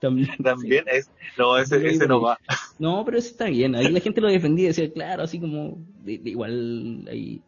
[0.00, 0.28] también.
[0.42, 2.38] También es, no, ese, ese no va.
[2.78, 3.74] No, pero eso está bien.
[3.74, 7.42] Ahí la gente lo defendía decía, claro, así como, de- de igual ahí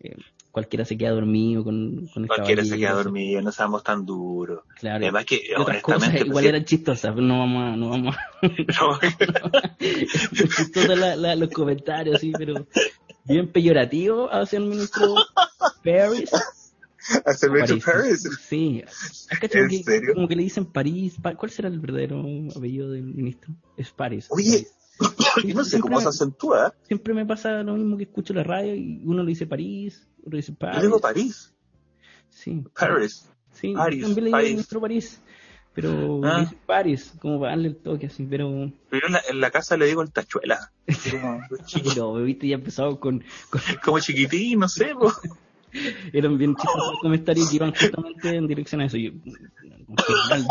[0.00, 0.16] eh,
[0.50, 4.64] cualquiera se queda dormido con, con esta Cualquiera se queda dormido, no seamos tan duros.
[4.78, 4.96] Claro.
[5.04, 7.88] Además que, Y otras cosas honestamente, igual pues, eran chistosas, pero no vamos a, no
[7.90, 8.20] vamos a,
[10.88, 12.66] no, la- la- los comentarios, sí, pero
[13.24, 15.14] bien peyorativo hacia el ministro
[15.84, 16.30] Paris.
[17.24, 18.28] hacer Rachel París, Paris.
[18.48, 18.82] Sí.
[18.86, 20.14] ¿Has cachado ¿En que, serio?
[20.14, 21.16] Como que le dicen París.
[21.22, 22.24] Pa- ¿Cuál será el verdadero
[22.56, 23.54] apellido del ministro?
[23.76, 24.26] Es París.
[24.30, 24.66] Oye.
[25.44, 26.74] Yo no sé Siempre cómo se me- acentúa.
[26.82, 30.80] Siempre me pasa lo mismo que escucho la radio y uno le dice París, Yo
[30.82, 31.52] digo París,
[32.30, 32.62] Sí.
[32.78, 33.28] Paris.
[33.52, 35.20] Sí, París, también le digo ministro París.
[35.72, 36.40] Pero Ah.
[36.40, 38.72] dice París, como para darle el toque así, pero...
[38.90, 40.72] Pero en la, en la casa le digo el tachuela.
[41.96, 44.94] No, viste, ya empezado con, con como chiquitín, no sé.
[44.94, 45.12] po.
[46.12, 48.96] Eran bien chistosos los comentarios que iban justamente en dirección a eso.
[48.96, 49.10] Yo,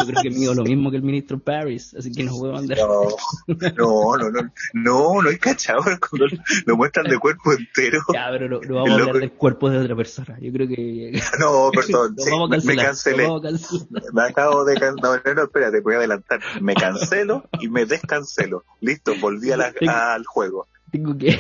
[0.06, 2.78] creo que mido lo mismo que el ministro Paris, así que no puedo andar.
[2.78, 3.04] No,
[3.78, 6.28] no, no, no, no, no hay cachado cuando
[6.66, 8.00] lo muestran de cuerpo entero.
[8.14, 10.38] Ya, pero no vamos a hablar del cuerpo de otra persona.
[10.42, 12.86] Yo creo que No, perdón, sí, a me, cancelar.
[12.86, 13.28] cancelé.
[13.42, 14.14] cancelar.
[14.14, 15.22] Me acabo de cancelar.
[15.26, 16.42] No, no, espérate, voy a adelantar.
[16.62, 18.64] Me cancelo y me descancelo.
[18.82, 19.74] Listo, volví a la-
[20.16, 20.68] al juego.
[20.92, 21.40] Tengo que...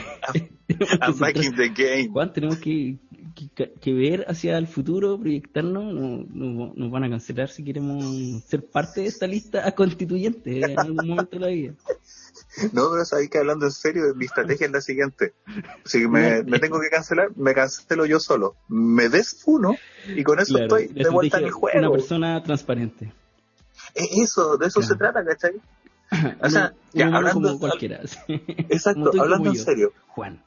[1.01, 2.09] I'm back in the game.
[2.09, 2.97] Juan, tenemos que,
[3.56, 8.04] que, que ver hacia el futuro, proyectarnos, no- no- nos van a cancelar si queremos
[8.45, 11.73] ser parte de esta lista constituyente en algún momento de la vida.
[12.73, 15.34] No, pero sabéis que hablando en serio, mi estrategia es la siguiente.
[15.86, 18.56] Si me, me tengo que cancelar, me cancelo yo solo.
[18.67, 19.75] Me desfuno
[20.08, 21.91] y con eso Claro, estoy de vuelta en el estrategia, Una juego.
[21.93, 23.13] persona transparente.
[23.95, 24.93] Es eso, de eso Claro.
[24.93, 25.54] se trata, ¿cachai?
[26.41, 28.02] O sea, ya, hablando- como cualquiera.
[28.08, 28.17] sí.
[28.69, 29.93] Exacto, Como hablando en serio.
[30.08, 30.41] Juan.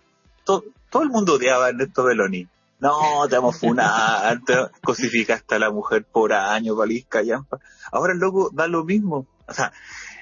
[0.44, 2.46] To- todo el mundo odiaba a Ernesto Beloni.
[2.82, 7.60] No, te vamos a funar, te cosificaste a la mujer por año, valisca, yampa.
[7.92, 9.28] Ahora el loco da lo mismo.
[9.46, 9.72] O sea,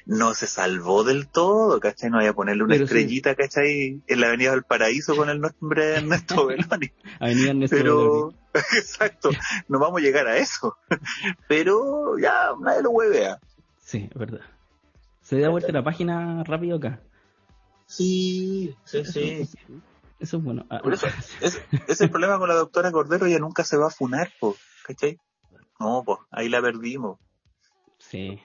[0.04, 2.10] no se salvó del todo, ¿cachai?
[2.10, 2.92] No voy a ponerle una Pero sí.
[2.92, 4.02] estrellita, ¿cachai?
[4.06, 6.92] En la Avenida del Paraíso con el nombre de Ernesto Beloni.
[7.18, 9.30] Avenida Ernesto Pero, exacto,
[9.68, 10.76] no vamos a llegar a eso.
[11.48, 13.38] Pero ya, nadie lo huevea.
[13.78, 14.42] Sí, es verdad.
[15.22, 17.00] Se da vuelta la página rápido acá.
[17.86, 19.48] Sí, sí, sí.
[20.20, 20.66] Eso es bueno.
[20.70, 21.06] Ah, Por eso,
[21.40, 24.30] es, ese es el problema con la doctora Cordero, ella nunca se va a funar,
[24.38, 24.54] po,
[24.86, 25.18] ¿cachai?
[25.80, 27.18] No, pues, ahí la perdimos.
[27.98, 28.38] Sí.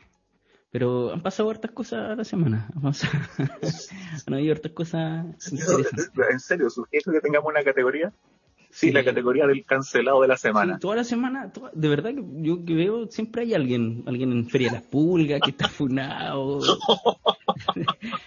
[0.71, 2.69] Pero han pasado hartas cosas a la semana.
[2.75, 3.13] Han, pasado-
[4.27, 6.11] han habido hartas cosas interesantes.
[6.31, 6.69] ¿En serio?
[6.69, 8.13] ¿Sugiero que tengamos una categoría?
[8.71, 8.91] Sí, Sí.
[8.91, 10.73] la categoría del cancelado de la semana.
[10.73, 14.33] Sí, toda la semana, toda- de verdad que yo que veo, siempre hay alguien, alguien
[14.33, 16.59] en Feria de las Pulgas que está funado.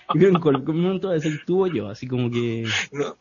[0.09, 3.15] creo que en cualquier momento de ser tuvo yo, así como que No,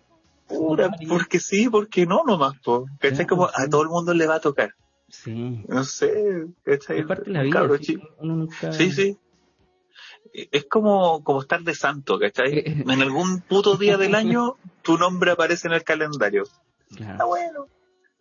[0.48, 2.86] pura, porque sí, porque no nomás, po.
[3.00, 3.26] ¿Cachai?
[3.26, 3.54] Claro, Como sí.
[3.58, 4.72] a todo el mundo le va a tocar.
[5.10, 5.64] Sí.
[5.68, 7.00] No sé, ¿cachai?
[7.00, 7.54] Es parte de la vida.
[7.54, 8.72] Cabro sí, uno nunca...
[8.74, 9.18] Sí, sí.
[10.52, 12.60] Es como, como estar de santo, ¿cachai?
[12.60, 16.44] Eh, En algún puto día del año, tu nombre aparece en el calendario.
[16.44, 17.28] Está Claro.
[17.28, 17.68] bueno.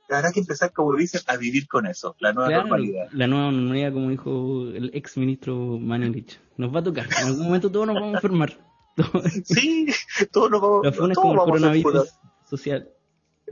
[0.09, 3.09] Habrá que empezar, como dicen, a vivir con eso, la nueva Claro, normalidad.
[3.11, 6.39] la nueva normalidad, como dijo el ex ministro Manuelich.
[6.57, 7.07] Nos va a tocar.
[7.21, 8.57] En algún momento todos nos vamos a enfermar.
[9.44, 9.87] Sí,
[10.32, 12.14] todos nos vamos, todos como el vamos a coronavirus funados.
[12.48, 12.88] social.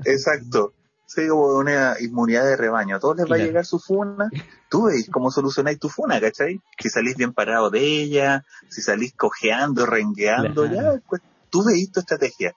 [0.04, 0.72] Exacto.
[1.07, 2.96] Sí, como una inmunidad de rebaño.
[2.96, 4.30] A todos les va a llegar su funa.
[4.70, 6.61] Tú veis cómo solucionáis tu funa, ¿cachai?
[6.78, 10.94] Si salís bien parado de ella, si salís cojeando, rengueando, Claro.
[10.94, 12.54] ya, pues tú veis tu estrategia.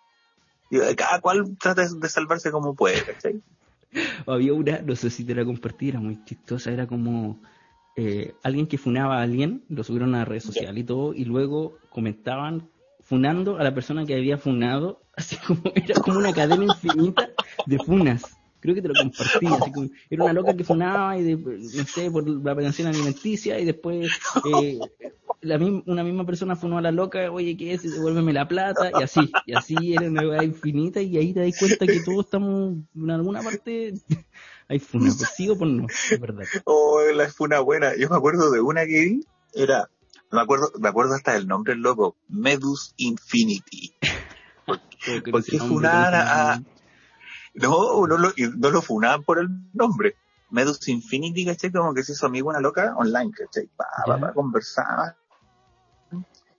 [0.71, 3.41] Y cada cual trata de salvarse como puede, ¿cachai?
[4.25, 7.39] Había una, no sé si te la compartí, era muy chistosa, era como
[7.95, 11.77] eh, alguien que funaba a alguien, lo subieron a redes sociales y todo, y luego
[11.89, 12.69] comentaban
[13.07, 17.29] funando a la persona que había funado, así como era como una cadena infinita
[17.65, 18.23] de funas.
[18.59, 21.83] Creo que te lo compartí, así como, era una loca que funaba y de, no
[21.85, 24.09] sé, por la pensión alimenticia y después
[24.51, 24.79] eh,
[25.41, 27.83] la misma, una misma persona funó a la loca, oye, ¿qué es?
[27.83, 31.57] Devuélveme la plata, y así, y así era una weá infinita, y ahí te das
[31.57, 33.93] cuenta que todos estamos, en alguna parte,
[34.67, 36.43] hay funa, pues sí por no, es verdad.
[36.65, 37.95] Oh, la funa buena.
[37.95, 39.21] Yo me acuerdo de una que
[39.53, 39.87] era,
[40.31, 43.95] me acuerdo, me acuerdo hasta del nombre del loco, Medus Infinity.
[45.03, 46.61] Creo que ¿Por ese qué nombre funar tan- a-
[47.53, 50.15] No, no lo, no lo funaban por el nombre.
[50.49, 51.71] Medus Infinity, ¿cachai?
[51.71, 53.67] Como que se hizo amigo una loca online, ¿cachai?
[53.75, 55.15] Pa, pa, pa, conversaban.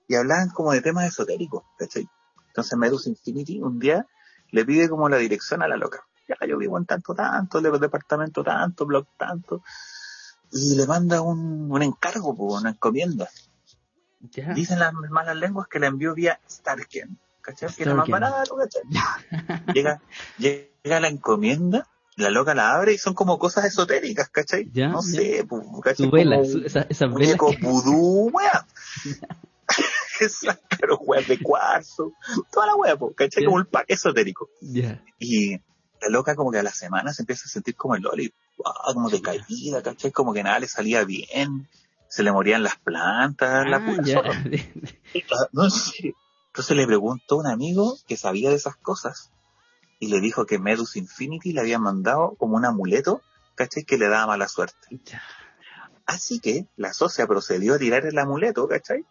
[0.08, 2.06] Y hablaban como de temas esotéricos, ¿cachai?
[2.48, 4.06] Entonces Medus Infinity un día
[4.50, 6.04] le pide como la dirección a la loca.
[6.28, 9.62] Ya, yo vivo en tanto, tanto, le departamento tanto, blog tanto.
[10.50, 13.28] Y le manda un, un encargo, po, una encomienda.
[14.20, 14.52] Ya.
[14.52, 17.18] Dicen las malas lenguas que la envió vía Starken.
[17.40, 17.72] ¿Cachai?
[17.74, 18.30] Que era más Starken.
[18.30, 18.82] barato, ¿cachai?
[19.74, 20.02] llega,
[20.38, 24.68] llega la encomienda, la loca la abre y son como cosas esotéricas, ¿cachai?
[24.72, 25.18] Ya, no ya.
[25.20, 26.06] sé, pues, ¿cachai?
[26.06, 28.30] Su vela, su- esa- velas muñecos que- vudú,
[30.80, 32.12] pero weas de cuarzo,
[32.52, 33.44] toda la wea, po, ¿cachai?
[33.44, 34.50] Como el pack esotérico.
[34.60, 35.02] Ya.
[35.18, 35.52] Y
[36.00, 38.32] la loca como que a la semana se empieza a sentir como el Loli,
[38.64, 40.10] ah, como decaída, ¿cachai?
[40.10, 41.68] Como que nada le salía bien,
[42.08, 44.22] se le morían las plantas, la Ah, pura.
[44.24, 44.44] Ah.
[46.48, 49.30] Entonces le preguntó a un amigo que sabía de esas cosas
[50.00, 53.20] y le dijo que Medus Infinity le había mandado como un amuleto,
[53.54, 53.84] ¿cachai?
[53.84, 54.76] Que le daba mala suerte.
[56.06, 59.04] Así que la socia procedió a tirar el amuleto, ¿cachai?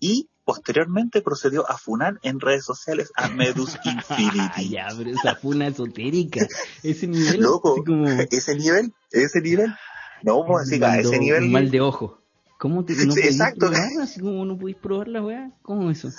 [0.00, 4.68] Y posteriormente procedió a funar en redes sociales a Medus Ah, Infinity.
[4.70, 6.46] ya, pero esa funa esotérica.
[6.82, 7.40] Ese nivel.
[7.40, 9.74] Loco, así como, ese nivel, ese nivel.
[10.22, 11.48] No, pues así que a ese nivel.
[11.50, 12.18] Mal de ojo.
[12.60, 13.70] ¿Cómo te, no Sí, exacto.
[13.70, 13.88] probar?
[14.02, 15.50] Así como no podéis probar la weá.
[15.62, 16.10] ¿Cómo eso?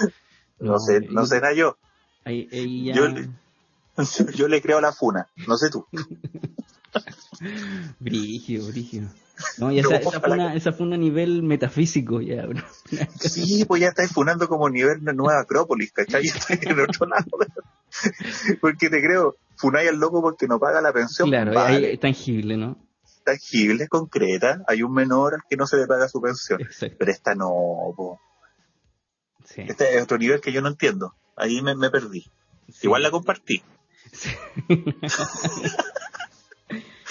[0.59, 1.77] No sé, no yo- será yo.
[2.25, 2.95] Ahí, ahí ya.
[2.95, 3.29] Yo le-
[4.35, 5.85] Yo le creo a la funa, no sé tú.
[7.99, 9.09] Brígido, brígido.
[9.57, 12.61] No, y No, esa, esa, ojalá fue una, esa fue una nivel metafísico, ya, bro.
[13.19, 16.23] Sí, pues ya estáis funando como nivel de Nueva Acrópolis, ¿cachai?
[16.25, 17.25] Ya estáis en otro lado.
[18.61, 21.29] Porque te creo, funáis al loco porque no paga la pensión.
[21.29, 22.77] Claro, vale, ahí es tangible, ¿no?
[23.23, 24.63] Tangible, concreta.
[24.67, 26.61] Hay un menor al que no se le paga su pensión.
[26.61, 26.95] Exacto.
[26.99, 28.19] Pero esta no.
[29.45, 31.13] Sí, Este es otro nivel que yo no entiendo.
[31.35, 32.21] Ahí me, me perdí.
[32.69, 32.87] sí.
[32.87, 33.63] Igual la compartí.
[34.11, 34.29] Sí.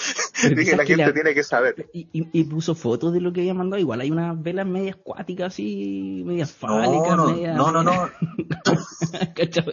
[0.55, 1.75] Dije, la gente la- tiene que saber.
[1.93, 3.79] Y, y- y puso fotos de lo que había mandado.
[3.79, 7.57] Igual hay unas velas medias cuáticas así, medias fálicas, No, no, medias.
[7.57, 8.09] no, no, no.
[9.35, 9.63] ¿Cachai?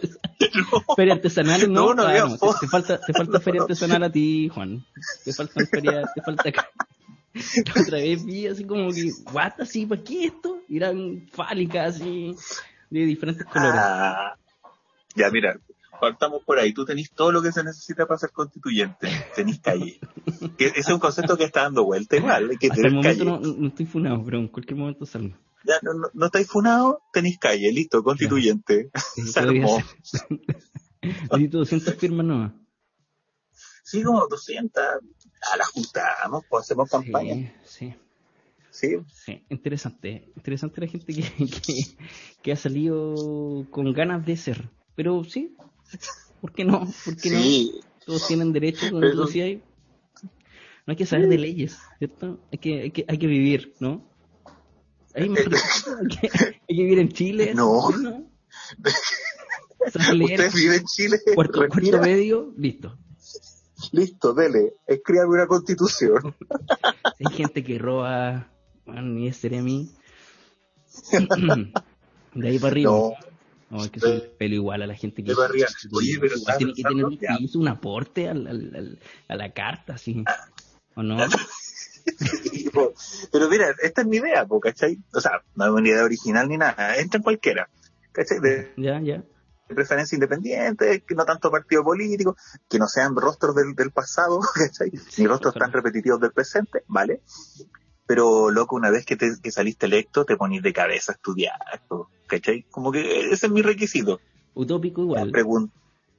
[0.95, 1.87] Feria artesanal, ¿no?
[1.87, 4.83] No, no Ah, había te- te, falta, te falta feria artesanal a ti, Juan.
[5.23, 6.67] Te falta feria, te falta acá.
[7.33, 10.61] La otra vez vi así como que, what, así, ¿para qué esto?
[10.67, 12.35] Y eran fálicas así,
[12.89, 13.81] de diferentes colores.
[13.81, 14.35] Ah,
[15.15, 15.59] ya, mira,
[15.99, 16.73] partamos por ahí.
[16.73, 19.09] Tú tenés todo lo que se necesita para ser constituyente.
[19.35, 19.99] Tenés calle.
[20.57, 22.57] Que ese es un concepto que está dando vuelta igual.
[22.59, 23.47] Que Hasta el tener momento calle.
[23.47, 25.35] no, no estoy funado, pero en cualquier momento salgo.
[25.65, 27.71] Ya, no, no, no estáis funados, tenéis calle.
[27.71, 28.89] Listo, constituyente.
[29.25, 29.77] Se armó.
[31.01, 32.51] Necesito 200 firmas nuevas.
[33.83, 34.83] Sí, como 200.
[34.83, 37.53] A la juntamos, pues hacemos campaña.
[37.63, 37.95] Sí, sí.
[38.71, 38.97] Sí.
[39.25, 40.31] Sí, interesante.
[40.35, 41.97] Interesante la gente que, que,
[42.41, 44.69] que ha salido con ganas de ser.
[44.95, 45.55] Pero sí,
[46.41, 46.91] ¿por qué no?
[47.05, 47.81] ¿Por qué no?
[48.05, 49.61] Todos tienen derecho, como Pero- tú decías.
[50.85, 52.39] No hay que saber de leyes, ¿cierto?
[52.51, 54.09] Hay que, hay que, hay que vivir, ¿no?
[55.13, 56.29] Hay, hay, que,
[56.67, 57.53] hay que vivir en Chile.
[57.53, 57.91] No.
[57.91, 58.27] ¿no?
[59.85, 61.19] Usted vive en Chile.
[61.35, 62.97] Cuarto, cuarto medio, listo.
[63.91, 64.73] Listo, dele.
[64.87, 66.35] Escríbame una constitución.
[67.03, 68.51] Hay gente que roba,
[68.85, 69.91] bueno, ni es mí.
[72.33, 72.91] De ahí para arriba.
[72.91, 73.13] No.
[73.69, 75.31] No, es que soy el pelo igual a la gente que.
[75.33, 80.23] Oye, pero Igual tiene que tener un, aporte al, al- al- a la carta, así.
[80.95, 81.17] ¿O no?
[83.31, 84.97] pero mira, esta es mi idea, ¿cachai?
[85.13, 87.69] O sea, no es una idea original ni nada, entra en cualquiera,
[88.11, 88.39] ¿cachai?
[88.39, 89.23] De, ya, ya.
[89.67, 92.35] De preferencia independiente, que no tanto partido político,
[92.67, 94.91] que no sean rostros del, del pasado, ¿cachai?
[95.17, 97.21] ni rostros tan repetitivos del presente, ¿vale?
[98.09, 101.59] Pero, loco, una vez que, te, que saliste electo, te ponís de cabeza a estudiar,
[102.25, 102.65] ¿cachai?
[102.71, 104.19] Como que ese es mi requisito.
[104.55, 105.31] Utópico igual.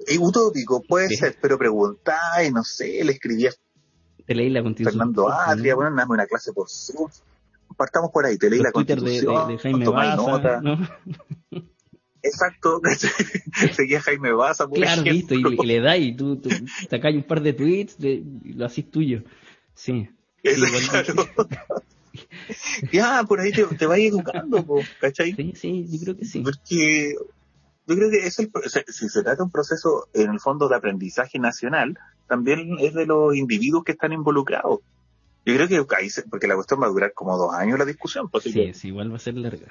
[0.07, 3.59] Eh, utópico, puede ser, pero preguntáis, no sé, le escribías
[4.25, 5.01] te leí la constitución.
[5.01, 7.11] Fernando Atria, bueno, dame una clase por Zoom.
[7.77, 10.61] Partamos por ahí, te leí la constitución, de, de, Jaime Baza, nota.
[10.61, 10.79] ¿no?
[12.23, 12.81] Exacto,
[13.75, 16.51] seguía Jaime Baza, por Claro, listo, y, le das y tú, tú
[16.89, 17.97] sacas un par de tweets
[18.45, 19.25] lo haces tuyo.
[19.75, 20.09] Sí.
[20.43, 21.29] Claro.
[22.93, 24.65] ya, por ahí te, te vas educando,
[25.01, 25.33] ¿cachai?
[25.35, 26.41] Sí, sí, yo creo que sí.
[26.41, 27.15] Porque
[27.87, 28.51] yo creo que es el,
[28.89, 33.07] si se trata de un proceso en el fondo de aprendizaje nacional, también es de
[33.07, 34.81] los individuos que están involucrados.
[35.45, 38.29] Yo creo que ahí, porque la cuestión va a durar como dos años la discusión.
[38.29, 39.67] Pues, sí, sí, igual va a ser larga.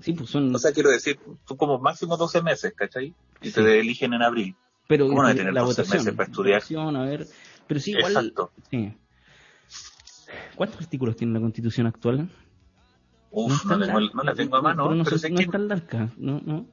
[0.00, 0.54] Sí, pues son...
[0.54, 3.14] O sea, quiero decir, son como máximo 12 meses, ¿cachai?
[3.40, 4.56] Y te eligen en abril.
[4.86, 6.56] Pero ¿Cómo no tener la 12 votación, meses para estudiar?
[6.56, 7.26] votación, a ver,
[7.66, 8.12] pero sí, igual...
[8.12, 8.50] Exacto.
[8.70, 8.92] Sí.
[10.54, 12.28] ¿Cuántos artículos tiene la Constitución actual?
[13.30, 14.84] Uf, no, tengo, no, la tengo a mano.
[14.84, 16.40] Pero no, pero sé, no que es tan larga, ¿no?
[16.44, 16.66] no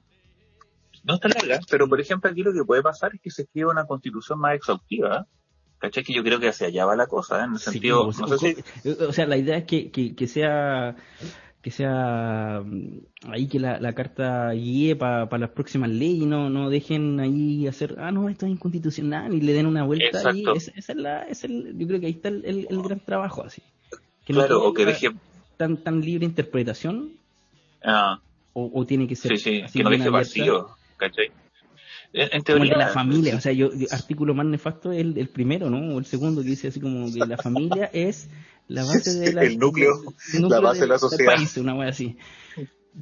[1.03, 3.71] no está larga, pero por ejemplo aquí lo que puede pasar es que se escriba
[3.71, 5.27] una constitución más exhaustiva.
[5.79, 6.03] ¿Cachai?
[6.03, 7.45] Que yo creo que hacia allá va la cosa, ¿eh?
[7.45, 9.89] en el Sí, sentido, o sea, no sé si, o sea, la idea es que,
[9.89, 10.95] que, que sea
[11.61, 12.99] que sea mm,
[13.29, 17.67] ahí que la, la carta guíe para las próximas leyes y no, no dejen ahí
[17.67, 20.43] hacer, ah, no, esto es inconstitucional y le den una vuelta ahí.
[20.55, 22.99] Esa, esa es la, es el, yo creo que ahí está el, el, el gran
[22.99, 23.61] trabajo, así.
[24.25, 25.09] Que claro, o que deje,
[25.57, 27.13] tan, tan libre interpretación
[27.83, 28.19] ah,
[28.53, 31.31] o, o tiene que ser sí, sí, así que no deje vacío, ¿cachai?
[32.13, 35.17] En, Como teoría, de la familia, o sea, yo, yo- artículo más nefasto es el,
[35.17, 35.95] el primero, ¿no?
[35.95, 38.29] O el segundo que dice así como que la familia es
[38.71, 40.01] la base de la, El núcleo,
[40.33, 41.35] el la base de la del sociedad.
[41.35, 42.17] país, una wea así.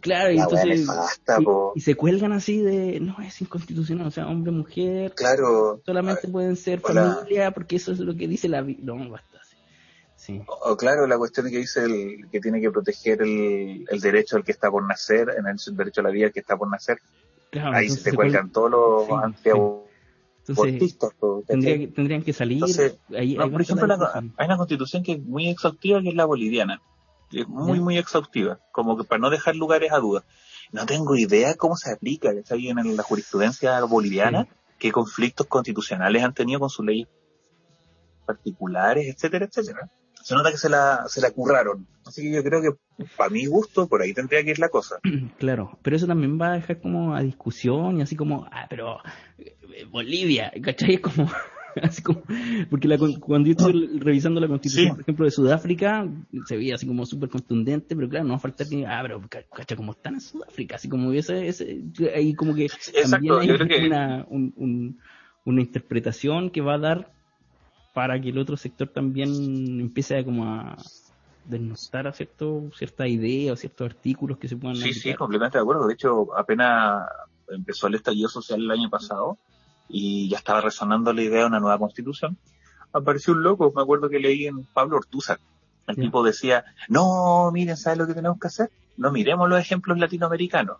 [0.02, 4.08] Claro, y La wea entonces nefasta, y, y se cuelgan así de, no, es inconstitucional,
[4.08, 7.16] o sea, hombre, mujer, claro, solamente pueden ser hola.
[7.16, 8.62] familia porque eso es lo que dice la.
[8.62, 9.40] No, basta.
[9.44, 9.58] Sí.
[10.16, 10.42] Sí.
[10.48, 14.36] o, o claro, la cuestión que dice el, que tiene que proteger el, el derecho
[14.38, 16.70] al que está por nacer, en el derecho a la vida al que está por
[16.70, 17.00] nacer,
[17.52, 19.54] Claro, ahí se cuelgan todos los sí,
[20.48, 20.98] Entonces,
[21.48, 22.58] que, tendrían que salir.
[22.58, 26.26] Entonces, No, por ejemplo, la hay una constitución que es muy exhaustiva, que es la
[26.26, 26.82] boliviana.
[27.30, 27.84] que Es muy, Ya.
[27.84, 30.24] muy exhaustiva, como que para no dejar lugares a dudas.
[30.72, 34.48] No tengo idea cómo se aplica, está ahí en la jurisprudencia boliviana,
[34.80, 37.08] qué conflictos constitucionales han tenido con sus leyes
[38.26, 39.92] particulares, etcétera, etcétera.
[40.30, 41.88] Se nota que se la, se la curraron.
[42.06, 45.00] Así que yo creo que, para mi gusto, por ahí tendría que ir la cosa.
[45.40, 48.98] Claro, pero eso también va a dejar como a discusión y así como, ah, pero
[49.40, 50.96] eh, Bolivia, ¿cachai?
[50.96, 51.28] Es como,
[51.82, 52.22] así como,
[52.70, 54.92] porque la, cuando yo estuve revisando la constitución, Sí.
[54.92, 56.08] por ejemplo, de Sudáfrica,
[56.46, 59.22] se veía así como súper contundente, pero claro, no va a faltar que, ah, pero
[59.30, 61.84] ca- cacha, como están en Sudáfrica, así como ese, ese,
[62.16, 62.68] ahí como que
[63.10, 65.00] también hay yo creo que una, un- un-
[65.46, 67.14] una interpretación que va a dar
[67.94, 69.30] para que el otro sector también
[69.80, 70.78] empiece a como a
[71.46, 75.64] desnostar a cierto, cierta idea o ciertos artículos que se puedan Sí, sí, completamente de
[75.64, 75.88] acuerdo.
[75.88, 77.08] De hecho, apenas
[77.50, 79.38] empezó el estallido social el año pasado
[79.88, 82.38] y ya estaba resonando la idea de una nueva constitución,
[82.94, 85.40] apareció un loco, me acuerdo que leí en Pablo Ortúzar.
[85.88, 88.70] El tipo decía, no, miren, ¿sabes lo que tenemos que hacer?
[88.96, 90.78] No miremos los ejemplos latinoamericanos.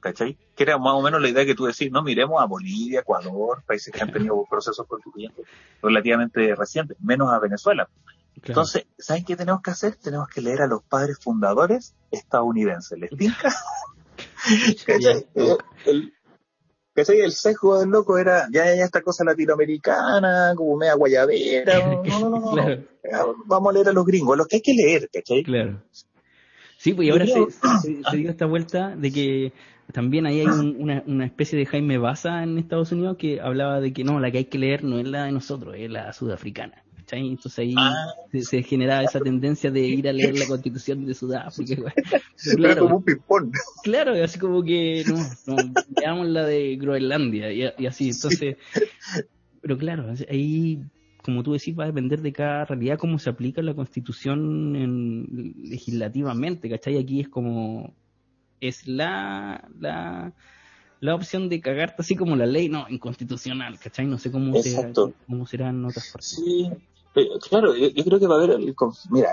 [0.00, 0.38] ¿Cachai?
[0.56, 3.62] Que era más o menos la idea que tú decís, no miremos a Bolivia, Ecuador,
[3.66, 5.44] países que han tenido procesos constituyentes
[5.82, 7.86] relativamente recientes, menos a Venezuela.
[7.86, 8.46] Claro.
[8.62, 9.96] Entonces, ¿saben qué tenemos que hacer?
[9.96, 12.98] Tenemos que leer a los padres fundadores estadounidenses.
[12.98, 13.52] ¿Les tinca?
[14.86, 15.26] ¿Cachai?
[15.34, 16.12] El, el-
[16.94, 17.20] ¿cachai?
[17.20, 21.78] El sesgo del loco era, ya, ya, esta cosa latinoamericana, como media guayabera.
[21.86, 22.52] No, no, no, no.
[22.52, 25.42] claro, Ya, Vamos a leer a los gringos, los que hay que leer, ¿cachai?
[25.42, 25.82] claro.
[26.78, 29.52] Sí, pues y ahora creo- se, se- se dio esta vuelta de que
[29.92, 33.80] también ahí hay un- una, una especie de Jaime Baza en Estados Unidos que hablaba
[33.80, 36.12] de que no, la que hay que leer no es la de nosotros, es la
[36.12, 36.82] sudafricana.
[36.96, 37.26] ¿cachai?
[37.28, 38.06] Entonces ahí Ah.
[38.30, 41.92] se, se generaba esa tendencia de ir a leer la constitución de Sudáfrica.
[42.44, 43.52] Pero claro, como un ping-pong.
[43.82, 45.16] Claro, así como que no,
[45.46, 48.56] no veamos la de Groenlandia y, y así, entonces,
[49.60, 50.78] pero claro, ahí,
[51.24, 55.54] como tú decís, va a depender de cada realidad cómo se aplica la constitución en-
[55.64, 56.96] legislativamente, ¿cachai?
[56.98, 57.92] Aquí es como,
[58.60, 60.32] es la, la,
[61.00, 64.06] la opción de cagarte así como la ley, no, inconstitucional, ¿cachai?
[64.06, 64.92] No sé cómo, será,
[65.26, 66.28] cómo será en otras partes.
[66.30, 66.70] Sí,
[67.14, 68.74] pero, claro, yo, yo creo que va a haber, el
[69.10, 69.30] mira,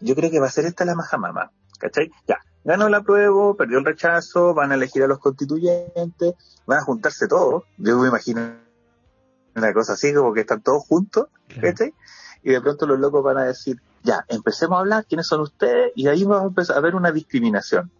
[0.00, 2.10] yo creo que va a ser esta la majamama, ¿cachai?
[2.26, 6.34] Ya, ganó la prueba, perdió el rechazo, van a elegir a los constituyentes,
[6.66, 8.54] van a juntarse todos, yo me imagino
[9.54, 11.68] una cosa así, como que están todos juntos, Claro.
[11.68, 11.92] ¿cachai?
[12.42, 15.92] y de pronto los locos van a decir, ya, empecemos a hablar, ¿quiénes son ustedes?
[15.94, 17.90] Y ahí va a empezar a haber una discriminación.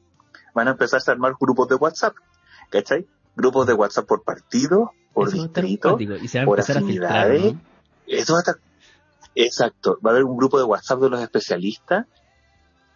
[0.55, 2.15] Van a empezar a armar grupos de WhatsApp,
[2.71, 3.07] ¿cachai?
[3.37, 5.99] Grupos de WhatsApp por partido, por distrito,
[6.45, 7.55] por afinidades.
[8.07, 8.57] Eso va a estar...
[9.35, 9.99] Exacto.
[10.05, 12.07] Va a haber un grupo de WhatsApp de los especialistas,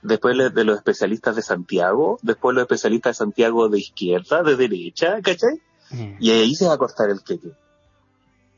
[0.02, 5.20] después de los especialistas de Santiago, después los especialistas de Santiago de izquierda, de derecha,
[5.22, 5.62] ¿cachai?
[5.90, 6.16] Mm.
[6.20, 7.52] Y ahí se va a cortar el queque.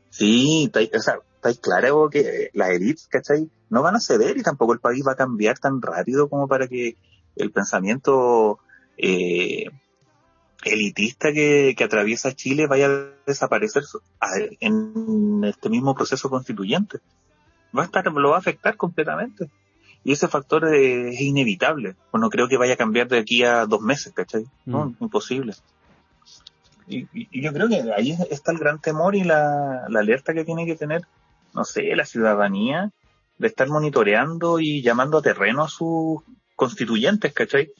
[0.09, 3.49] Sí, o sea, está claro que las élites, ¿cachai?
[3.69, 6.67] No van a ceder y tampoco el país va a cambiar tan rápido como para
[6.67, 6.97] que
[7.35, 8.59] el pensamiento
[9.01, 9.69] eh,
[10.63, 13.83] elitista que, que, atraviesa Chile vaya a desaparecer
[14.59, 16.99] en este mismo proceso constituyente.
[17.77, 19.49] Va a estar, lo va a afectar completamente.
[20.03, 21.95] Y ese factor es, inevitable.
[22.11, 24.45] Pues no creo que vaya a cambiar de aquí a dos meses, ¿cachai?
[24.65, 24.95] No, mm.
[25.01, 25.53] imposible.
[26.87, 27.07] Y,
[27.41, 30.75] yo creo que ahí está el gran temor y la, la alerta que tiene que
[30.75, 31.03] tener,
[31.53, 32.91] no sé, la ciudadanía
[33.37, 36.21] de estar monitoreando y llamando a terreno a sus
[36.55, 37.71] constituyentes, ¿cachai?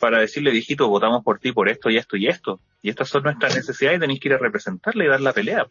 [0.00, 2.60] Para decirle, viejito, votamos por ti por esto y esto y esto.
[2.82, 5.66] Y estas son nuestras necesidades y tenéis que ir a representarle y dar la pelea.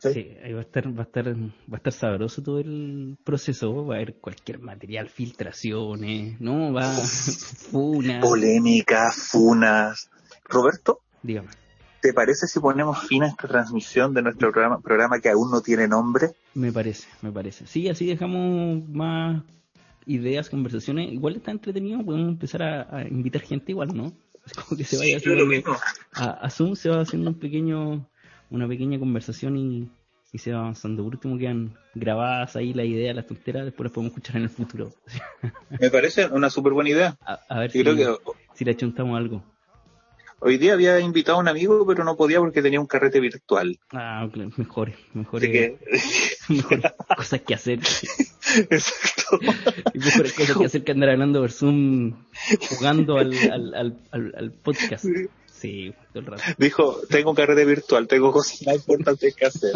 [0.00, 3.84] Sí, ahí va a estar, va a estar, va a estar sabroso todo el proceso,
[3.84, 6.72] va a haber cualquier material, filtraciones, ¿no?
[6.72, 6.90] Va,
[7.70, 8.22] funas.
[8.22, 10.10] Polémicas, funas.
[10.44, 11.48] Roberto, Dígame.
[12.00, 15.60] ¿Te parece si ponemos fin a esta transmisión de nuestro programa, programa que aún no
[15.60, 16.32] tiene nombre?
[16.54, 17.66] Me parece, me parece.
[17.66, 19.44] Sí, así dejamos más
[20.06, 21.12] ideas, conversaciones.
[21.12, 24.12] Igual está entretenido, podemos empezar a, invitar gente igual, ¿no?
[24.44, 25.76] Es como que se vaya haciendo
[26.14, 28.08] a, Zoom se va haciendo un pequeño,
[28.50, 29.88] una pequeña conversación y,
[30.38, 31.04] se va avanzando.
[31.04, 34.48] Por último quedan grabadas ahí la idea, las tonteras, después las podemos escuchar en el
[34.48, 34.92] futuro.
[35.80, 37.18] Me parece una súper buena idea.
[37.48, 38.32] A, ver si, creo que...
[38.54, 39.44] si le achuntamos algo.
[40.44, 43.78] Hoy día había invitado a un amigo, pero no podía porque tenía un carrete virtual.
[43.92, 45.40] Ah, mejor, mejor.
[45.40, 45.78] que...
[47.16, 47.78] cosas que hacer.
[48.70, 49.21] Exacto.
[49.94, 52.14] Y mejores cosas que hacer que andar hablando por Zoom
[52.70, 55.06] jugando al, al, al, al, podcast.
[55.46, 56.42] Sí, todo el rato.
[56.58, 59.72] Dijo, tengo un carrete virtual, tengo cosas más importantes que hacer.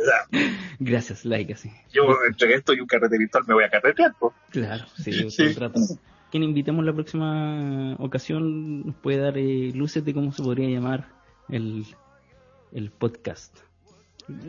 [0.78, 1.70] Gracias, like, así.
[1.92, 4.34] Yo entre esto y un carrete virtual me voy a carretear, pues.
[4.50, 5.80] Claro, sí, todo el rato
[6.30, 11.08] quien invitemos la próxima ocasión nos puede dar eh, luces de cómo se podría llamar
[11.48, 11.84] el,
[12.72, 13.58] el podcast.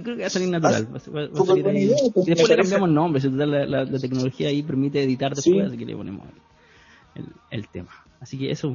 [0.03, 0.88] Creo que va a salir natural.
[0.93, 1.84] Va, a salir ahí.
[1.84, 3.21] Y después le cambiamos nombre.
[3.29, 6.27] La, la, la, tecnología ahí permite editar después, así que le ponemos
[7.15, 7.91] el, el, tema.
[8.19, 8.73] Así que eso.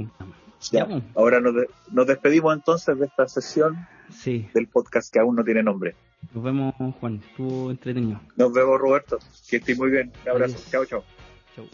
[0.73, 1.03] Ya, pues.
[1.15, 1.55] ahora nos,
[1.91, 4.49] nos, despedimos entonces de esta sesión sí.
[4.55, 5.95] del podcast que aún no tiene nombre.
[6.35, 7.23] Nos vemos, Juan.
[7.29, 8.21] Estuvo entretenido.
[8.37, 9.19] Nos vemos, Roberto.
[9.49, 10.13] Que estés muy bien.
[10.25, 10.57] Un abrazo.
[10.71, 11.05] Chao, chao.
[11.55, 11.67] Chao.